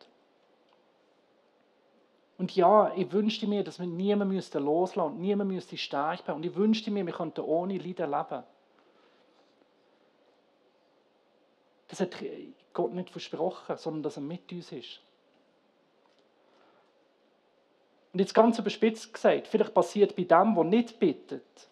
Und 2.37 2.55
ja, 2.57 2.93
ich 2.95 3.13
wünschte 3.13 3.47
mir, 3.47 3.63
dass 3.63 3.79
wir 3.79 3.87
niemanden 3.87 4.35
loslassen 4.65 5.01
und 5.01 5.21
niemand 5.21 5.51
müsste 5.51 5.77
sterben. 5.77 6.35
Und 6.35 6.45
ich 6.45 6.55
wünschte 6.55 6.91
mir, 6.91 7.07
wir 7.07 7.13
könnten 7.13 7.43
ohne 7.43 7.79
Leiden 7.79 8.11
leben. 8.11 8.43
Das 11.89 12.01
hat 12.01 12.17
Gott 12.73 12.93
nicht 12.93 13.11
versprochen, 13.11 13.77
sondern 13.77 14.03
dass 14.03 14.17
er 14.17 14.23
mit 14.23 14.51
uns 14.51 14.73
ist. 14.73 15.01
Und 18.13 18.21
jetzt 18.21 18.35
ganz 18.35 18.59
überspitzt 18.59 19.13
gesagt, 19.13 19.49
vielleicht 19.49 19.75
passiert 19.75 20.17
bei 20.17 20.23
dem, 20.23 20.55
der 20.55 20.65
nicht 20.65 20.99
bittet, 20.99 21.69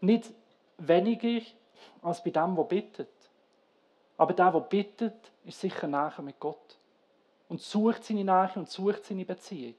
nicht 0.00 0.30
weniger 0.78 1.44
als 2.02 2.22
bei 2.22 2.30
dem, 2.30 2.54
der 2.56 2.64
bittet. 2.64 3.08
Aber 4.16 4.32
der, 4.32 4.52
der 4.52 4.60
bittet, 4.60 5.32
ist 5.44 5.60
sicher 5.60 5.86
näher 5.86 6.14
mit 6.22 6.38
Gott. 6.38 6.76
Und 7.48 7.60
sucht 7.60 8.04
seine 8.04 8.24
Nähe 8.24 8.50
und 8.54 8.68
sucht 8.68 9.04
seine 9.04 9.24
Beziehung. 9.24 9.74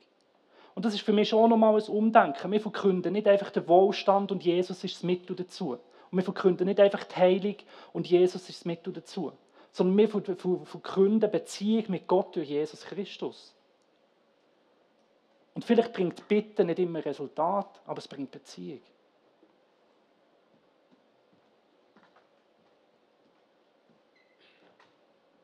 Und 0.75 0.85
das 0.85 0.93
ist 0.93 1.03
für 1.03 1.13
mich 1.13 1.29
schon 1.29 1.49
nochmal 1.49 1.75
ein 1.75 1.89
Umdenken. 1.89 2.51
Wir 2.51 2.59
verkünden 2.59 3.13
nicht 3.13 3.27
einfach 3.27 3.49
den 3.49 3.67
Wohlstand 3.67 4.31
und 4.31 4.43
Jesus 4.43 4.83
ist 4.83 4.95
das 4.95 5.03
Mittel 5.03 5.35
dazu. 5.35 5.79
Und 6.11 6.17
wir 6.17 6.23
verkünden 6.23 6.67
nicht 6.67 6.79
einfach 6.79 7.03
die 7.05 7.15
Heilung 7.15 7.55
und 7.93 8.07
Jesus 8.07 8.49
ist 8.49 8.59
das 8.59 8.65
Mittel 8.65 8.93
dazu. 8.93 9.31
Sondern 9.71 9.97
wir 9.97 10.09
verkünden 10.09 11.31
Beziehung 11.31 11.85
mit 11.87 12.07
Gott 12.07 12.35
durch 12.35 12.49
Jesus 12.49 12.85
Christus. 12.85 13.55
Und 15.53 15.63
vielleicht 15.63 15.93
bringt 15.93 16.27
Bitten 16.27 16.67
nicht 16.67 16.79
immer 16.79 17.03
Resultat, 17.03 17.81
aber 17.85 17.97
es 17.97 18.07
bringt 18.07 18.31
Beziehung. 18.31 18.81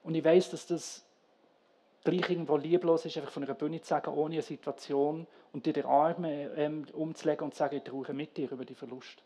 Und 0.03 0.15
ich 0.15 0.23
weiß, 0.23 0.49
dass 0.49 0.67
das 0.67 1.05
gleich 2.03 2.29
irgendwo 2.29 2.57
lieblos 2.57 3.05
ist, 3.05 3.17
einfach 3.17 3.31
von 3.31 3.43
einer 3.43 3.53
Bühne 3.53 3.81
zu 3.81 3.87
sagen, 3.87 4.11
ohne 4.13 4.35
eine 4.35 4.41
Situation 4.41 5.27
und 5.53 5.65
dir 5.65 5.73
den 5.73 5.85
Arm 5.85 6.23
ähm, 6.25 6.87
umzulegen 6.93 7.45
und 7.45 7.53
zu 7.53 7.59
sagen, 7.59 7.77
ich 7.77 7.83
trauere 7.83 8.13
mit 8.13 8.37
dir 8.37 8.51
über 8.51 8.65
die 8.65 8.75
Verlust. 8.75 9.23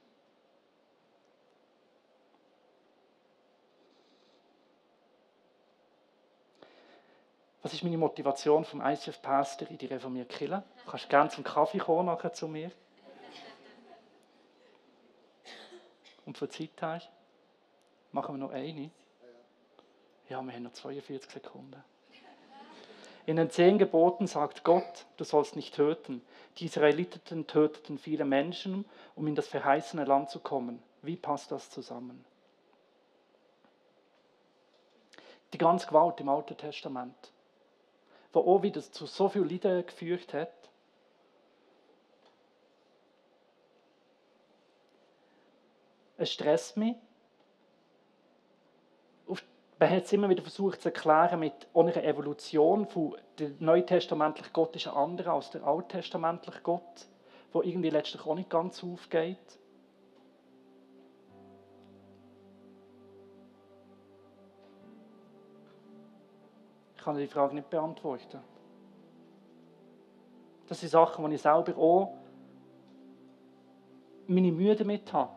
Was 7.62 7.74
ist 7.74 7.84
meine 7.84 7.98
Motivation 7.98 8.64
vom 8.64 8.80
ICF 8.80 9.22
Pastor 9.24 9.68
in 9.70 9.80
die 9.80 9.88
reformierte 9.88 10.38
Kirche? 10.38 10.64
Du 10.84 10.92
kannst 10.92 11.10
gerne 11.10 11.30
zum 11.32 11.44
Kaffee 11.44 11.80
kommen 11.80 12.06
nachher 12.06 12.32
zu 12.32 12.48
mir. 12.48 12.72
Und 16.28 16.38
für 16.38 16.48
die 16.48 16.70
Zeit 16.70 16.82
hast, 16.82 17.10
machen 18.12 18.36
wir 18.36 18.40
noch 18.40 18.52
eine. 18.52 18.92
Ja, 20.30 20.42
wir 20.44 20.54
haben 20.54 20.64
noch 20.64 20.74
42 20.74 21.32
Sekunden. 21.32 21.84
In 23.26 23.38
den 23.38 23.50
zehn 23.50 23.80
Geboten 23.80 24.28
sagt 24.28 24.64
Gott, 24.64 25.08
du 25.18 25.24
sollst 25.24 25.56
nicht 25.56 25.74
töten. 25.74 26.22
Die 26.58 26.66
Israeliten 26.66 27.48
töteten 27.48 27.98
viele 27.98 28.24
Menschen, 28.24 28.86
um 29.16 29.26
in 29.26 29.34
das 29.34 29.48
verheißene 29.48 30.06
Land 30.06 30.30
zu 30.30 30.40
kommen. 30.40 30.82
Wie 31.02 31.16
passt 31.16 31.52
das 31.52 31.72
zusammen? 31.72 32.24
Die 35.54 35.58
ganze 35.58 35.88
Gewalt 35.88 36.20
im 36.20 36.30
Alten 36.30 36.56
Testament, 36.56 37.32
wo 38.32 38.42
auch 38.42 38.62
wieder 38.62 38.82
zu 38.82 39.06
so 39.08 39.30
viel 39.30 39.44
Leiden 39.44 39.86
geführt 39.86 40.34
hat, 40.34 40.54
es 46.18 46.32
stresst 46.32 46.78
mich, 46.78 46.96
Man 49.78 49.90
hat 49.90 50.06
es 50.06 50.14
immer 50.14 50.30
wieder 50.30 50.42
versucht 50.42 50.82
zu 50.82 50.88
erklären 50.88 51.40
mit 51.40 51.68
einer 51.74 52.02
Evolution 52.02 52.86
von 52.86 53.18
der 53.38 53.52
neutestamentliche 53.60 54.52
Gott 54.54 54.74
ist 54.76 54.88
ein 54.88 54.94
anderer 54.94 55.34
als 55.34 55.50
der 55.50 55.66
alttestamentliche 55.66 56.62
Gott, 56.62 57.08
wo 57.52 57.62
irgendwie 57.62 57.90
letztlich 57.90 58.26
auch 58.26 58.36
nicht 58.36 58.50
ganz 58.50 58.82
aufgeht. 58.84 59.60
Ich 66.96 67.04
kann 67.04 67.18
die 67.18 67.28
Frage 67.28 67.56
nicht 67.56 67.70
beantworten. 67.70 68.40
Das 70.68 70.80
sind 70.80 70.90
Sachen, 70.90 71.30
die 71.30 71.36
ich 71.36 71.42
selber 71.42 71.78
auch 71.78 72.14
meine 74.28 74.52
Mühe 74.52 74.76
damit 74.76 75.12
habe. 75.12 75.32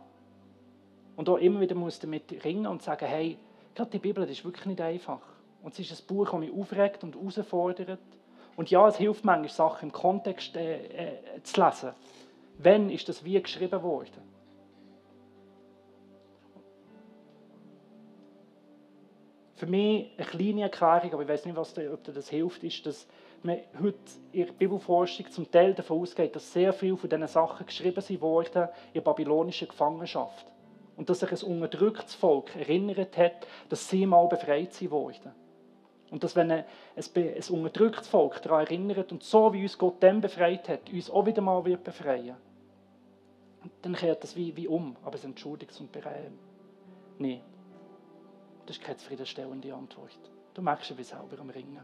Und 1.16 1.28
auch 1.28 1.36
immer 1.38 1.60
wieder 1.60 1.74
muss 1.74 1.98
damit 1.98 2.44
ringen 2.44 2.66
und 2.68 2.82
sagen, 2.82 3.04
hey, 3.04 3.36
gerade 3.78 3.90
die 3.90 3.98
Bibel, 3.98 4.26
das 4.26 4.32
ist 4.36 4.44
wirklich 4.44 4.66
nicht 4.66 4.80
einfach. 4.80 5.20
Und 5.62 5.72
es 5.72 5.90
ist 5.90 6.02
ein 6.02 6.06
Buch, 6.06 6.30
das 6.30 6.40
mich 6.40 6.52
aufregt 6.52 7.04
und 7.04 7.14
herausfordert. 7.14 7.98
Und 8.56 8.70
ja, 8.70 8.86
es 8.88 8.96
hilft 8.96 9.24
manchmal, 9.24 9.48
Sachen 9.48 9.88
im 9.88 9.92
Kontext 9.92 10.56
äh, 10.56 11.16
äh, 11.36 11.42
zu 11.42 11.64
lesen. 11.64 11.90
Wann 12.58 12.90
ist 12.90 13.08
das 13.08 13.24
wie 13.24 13.40
geschrieben 13.40 13.82
worden? 13.82 14.28
Für 19.54 19.66
mich 19.66 20.12
eine 20.16 20.26
kleine 20.26 20.62
Erklärung, 20.62 21.12
aber 21.12 21.22
ich 21.22 21.28
weiß 21.28 21.44
nicht, 21.44 21.56
was 21.56 21.74
da, 21.74 21.82
ob 21.92 22.02
dir 22.04 22.12
das 22.12 22.28
hilft, 22.28 22.62
ist, 22.62 22.84
dass 22.86 23.06
man 23.42 23.58
heute 23.80 23.98
in 24.32 24.46
der 24.46 24.52
Bibelforschung 24.52 25.30
zum 25.30 25.50
Teil 25.50 25.74
davon 25.74 26.00
ausgeht, 26.00 26.34
dass 26.34 26.52
sehr 26.52 26.72
viele 26.72 26.96
von 26.96 27.10
diesen 27.10 27.26
Sachen 27.26 27.66
geschrieben 27.66 28.20
wurden 28.20 28.68
in 28.92 29.02
babylonischer 29.02 29.66
Gefangenschaft. 29.66 30.46
Und 30.98 31.08
dass 31.08 31.20
sich 31.20 31.30
ein 31.30 31.48
unterdrücktes 31.48 32.16
Volk 32.16 32.54
erinnert 32.56 33.16
hat, 33.16 33.46
dass 33.68 33.88
sie 33.88 34.04
mal 34.04 34.26
befreit 34.26 34.78
wurden. 34.90 35.32
Und 36.10 36.24
dass, 36.24 36.34
wenn 36.34 36.50
ein, 36.50 36.64
ein 36.96 37.42
unterdrücktes 37.50 38.08
Volk 38.08 38.42
daran 38.42 38.66
erinnert 38.66 39.12
und 39.12 39.22
so 39.22 39.52
wie 39.52 39.62
uns 39.62 39.78
Gott 39.78 40.02
dann 40.02 40.20
befreit 40.20 40.68
hat, 40.68 40.90
uns 40.92 41.08
auch 41.08 41.24
wieder 41.24 41.40
mal 41.40 41.64
wird 41.64 41.84
befreien, 41.84 42.36
dann 43.82 43.94
kehrt 43.94 44.24
das 44.24 44.34
wie, 44.34 44.56
wie 44.56 44.66
um. 44.66 44.96
Aber 45.04 45.14
es 45.14 45.24
entschuldigt 45.24 45.78
und 45.80 45.92
bereit. 45.92 46.32
Nein. 47.18 47.42
Das 48.66 48.76
ist 48.76 48.82
keine 48.82 48.96
zufriedenstellende 48.96 49.72
Antwort. 49.72 50.18
Du 50.54 50.62
merkst 50.62 50.90
ja 50.90 50.98
wie 50.98 51.04
selber 51.04 51.38
am 51.38 51.50
Ringen. 51.50 51.80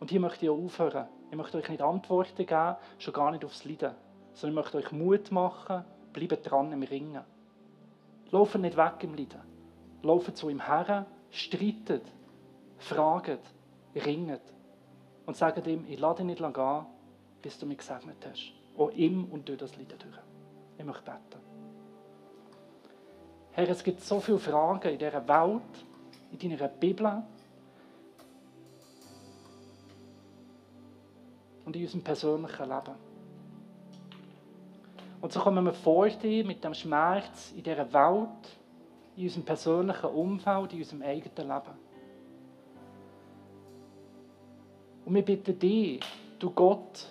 Und 0.00 0.10
hier 0.10 0.18
möchte 0.20 0.44
ich 0.44 0.50
auch 0.50 0.58
aufhören. 0.58 1.06
Ich 1.30 1.36
möchte 1.36 1.56
euch 1.56 1.68
nicht 1.68 1.80
Antworten 1.80 2.44
geben, 2.46 2.76
schon 2.98 3.14
gar 3.14 3.30
nicht 3.30 3.44
aufs 3.44 3.64
Leiden, 3.64 3.94
sondern 4.32 4.58
ich 4.58 4.64
möchte 4.64 4.78
euch 4.78 4.92
Mut 4.92 5.30
machen, 5.30 5.84
bleibt 6.12 6.50
dran 6.50 6.72
im 6.72 6.82
Ringen. 6.82 7.22
Lauft 8.32 8.56
nicht 8.56 8.76
weg 8.76 8.94
im 9.02 9.14
Leiden. 9.14 9.40
Lauft 10.02 10.36
zu 10.36 10.48
ihm 10.48 10.66
her, 10.66 11.06
streitet, 11.30 12.04
fragt, 12.78 13.38
ringet 13.94 14.42
und 15.26 15.36
sagt 15.36 15.66
ihm, 15.66 15.84
ich 15.88 16.00
lade 16.00 16.18
dich 16.18 16.26
nicht 16.26 16.40
lange 16.40 16.58
an, 16.58 16.86
bis 17.40 17.58
du 17.58 17.66
mich 17.66 17.78
gesegnet 17.78 18.16
hast. 18.28 18.52
Auch 18.76 18.90
ihm 18.90 19.26
und 19.30 19.48
durch 19.48 19.58
das 19.58 19.76
Leiden 19.76 19.98
durch. 19.98 20.18
Ich 20.78 20.84
möchte 20.84 21.02
beten. 21.02 21.42
Herr, 23.52 23.68
es 23.68 23.84
gibt 23.84 24.00
so 24.00 24.18
viele 24.18 24.38
Fragen 24.38 24.88
in 24.88 24.98
dieser 24.98 25.28
Welt, 25.28 25.86
in 26.32 26.38
deiner 26.38 26.68
Bibel, 26.68 27.22
und 31.64 31.76
in 31.76 31.82
unserem 31.82 32.02
persönlichen 32.02 32.68
Leben. 32.68 33.11
Und 35.22 35.32
so 35.32 35.38
kommen 35.38 35.64
wir 35.64 35.72
vor 35.72 36.08
dir 36.08 36.44
mit 36.44 36.64
dem 36.64 36.74
Schmerz 36.74 37.52
in 37.56 37.62
dieser 37.62 37.90
Welt, 37.92 38.58
in 39.16 39.22
unserem 39.22 39.44
persönlichen 39.44 40.10
Umfeld, 40.10 40.72
in 40.72 40.80
unserem 40.80 41.02
eigenen 41.02 41.48
Leben. 41.48 41.78
Und 45.04 45.14
wir 45.14 45.24
bitten 45.24 45.56
dich, 45.56 46.00
du 46.40 46.50
Gott, 46.50 47.06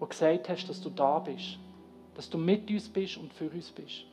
der 0.00 0.06
gesagt 0.06 0.48
hast, 0.48 0.68
dass 0.68 0.80
du 0.80 0.90
da 0.90 1.18
bist, 1.18 1.58
dass 2.14 2.30
du 2.30 2.38
mit 2.38 2.70
uns 2.70 2.88
bist 2.88 3.16
und 3.16 3.32
für 3.34 3.50
uns 3.50 3.72
bist, 3.72 4.04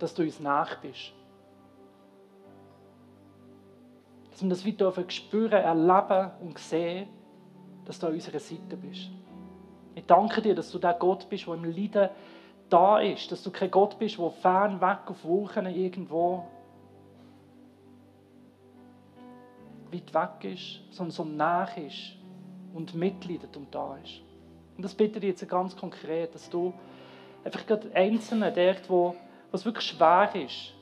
dass 0.00 0.12
du 0.14 0.22
uns 0.22 0.40
nach 0.40 0.80
bist. 0.80 1.12
Dass 4.32 4.42
wir 4.42 4.48
das 4.48 4.64
wieder 4.64 4.92
spüren, 5.08 5.52
erleben 5.52 6.32
und 6.40 6.58
sehen, 6.58 7.08
dass 7.84 8.00
du 8.00 8.08
an 8.08 8.14
unserer 8.14 8.40
Seite 8.40 8.76
bist. 8.76 9.08
Ich 9.94 10.06
danke 10.06 10.40
dir, 10.40 10.54
dass 10.54 10.70
du 10.70 10.78
der 10.78 10.94
Gott 10.94 11.28
bist, 11.28 11.46
der 11.46 11.54
im 11.54 11.64
Leiden 11.64 12.08
da 12.68 12.98
ist. 12.98 13.30
Dass 13.30 13.42
du 13.42 13.50
kein 13.50 13.70
Gott 13.70 13.98
bist, 13.98 14.18
der 14.18 14.30
fern 14.30 14.80
weg 14.80 15.00
auf 15.06 15.24
Wolken 15.24 15.66
irgendwo 15.66 16.44
weit 19.92 20.14
weg 20.14 20.52
ist, 20.52 20.80
sondern 20.90 21.10
so 21.10 21.24
nah 21.24 21.64
ist 21.64 22.16
und 22.72 22.94
mitleidet 22.94 23.56
und 23.56 23.74
da 23.74 23.98
ist. 24.02 24.22
Und 24.76 24.82
das 24.82 24.94
bitte 24.94 25.18
ich 25.18 25.24
jetzt 25.24 25.48
ganz 25.48 25.76
konkret, 25.76 26.34
dass 26.34 26.48
du 26.48 26.72
einfach 27.44 27.66
gerade 27.66 27.94
Einzelnen 27.94 28.54
dort, 28.54 28.88
wo 28.88 29.14
was 29.50 29.66
wirklich 29.66 29.86
schwer 29.86 30.30
ist, 30.34 30.72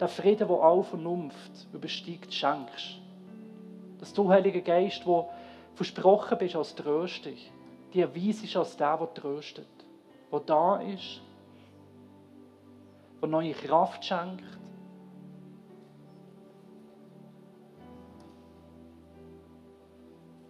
der 0.00 0.08
Frieden, 0.08 0.48
der 0.48 0.56
all 0.62 0.82
Vernunft 0.82 1.66
übersteigt, 1.72 2.32
schenkst. 2.32 2.98
Dass 3.98 4.14
du, 4.14 4.28
Heiliger 4.30 4.60
Geist, 4.60 5.04
wo 5.04 5.28
versprochen 5.78 6.36
bist 6.38 6.56
als 6.56 6.74
Tröster, 6.74 7.30
die 7.94 8.00
erweisest 8.00 8.56
als 8.56 8.76
der, 8.76 8.96
der 8.96 9.14
tröstet, 9.14 9.68
der 10.32 10.40
da 10.40 10.80
ist, 10.80 11.22
der 13.22 13.28
neue 13.28 13.52
Kraft 13.52 14.04
schenkt. 14.04 14.42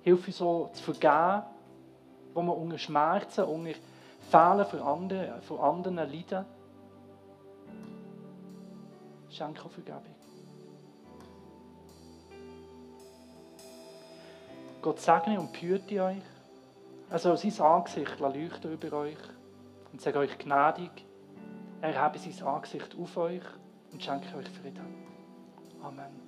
Hilf 0.01 0.27
uns 0.27 0.39
so 0.39 0.71
zu 0.73 0.83
vergeben, 0.83 1.43
wo 2.33 2.41
wir 2.41 2.57
unter 2.57 2.79
Schmerzen, 2.79 3.45
unter 3.45 3.75
Fehlen 4.31 4.65
von 4.65 4.81
anderen, 4.81 5.43
von 5.43 5.61
anderen 5.61 5.97
leiden. 5.97 6.47
Schenke 9.29 9.69
Vergebung. 9.69 10.18
Gott 14.81 15.01
segne 15.01 15.41
und 15.41 15.53
behüte 15.53 16.03
euch. 16.03 16.23
Er 17.11 17.19
soll 17.19 17.37
sein 17.37 17.61
Angesicht 17.61 18.21
leuchten 18.21 18.73
über 18.73 18.97
euch 18.99 19.17
und 19.93 20.01
sage 20.01 20.19
euch 20.19 20.39
gnädig. 20.39 20.91
Er 21.81 22.01
habe 22.01 22.19
sein 22.19 22.47
Angesicht 22.47 22.97
auf 22.97 23.17
euch 23.17 23.43
und 23.93 24.03
schenke 24.03 24.37
euch 24.37 24.49
Frieden. 24.49 24.95
Amen. 25.83 26.28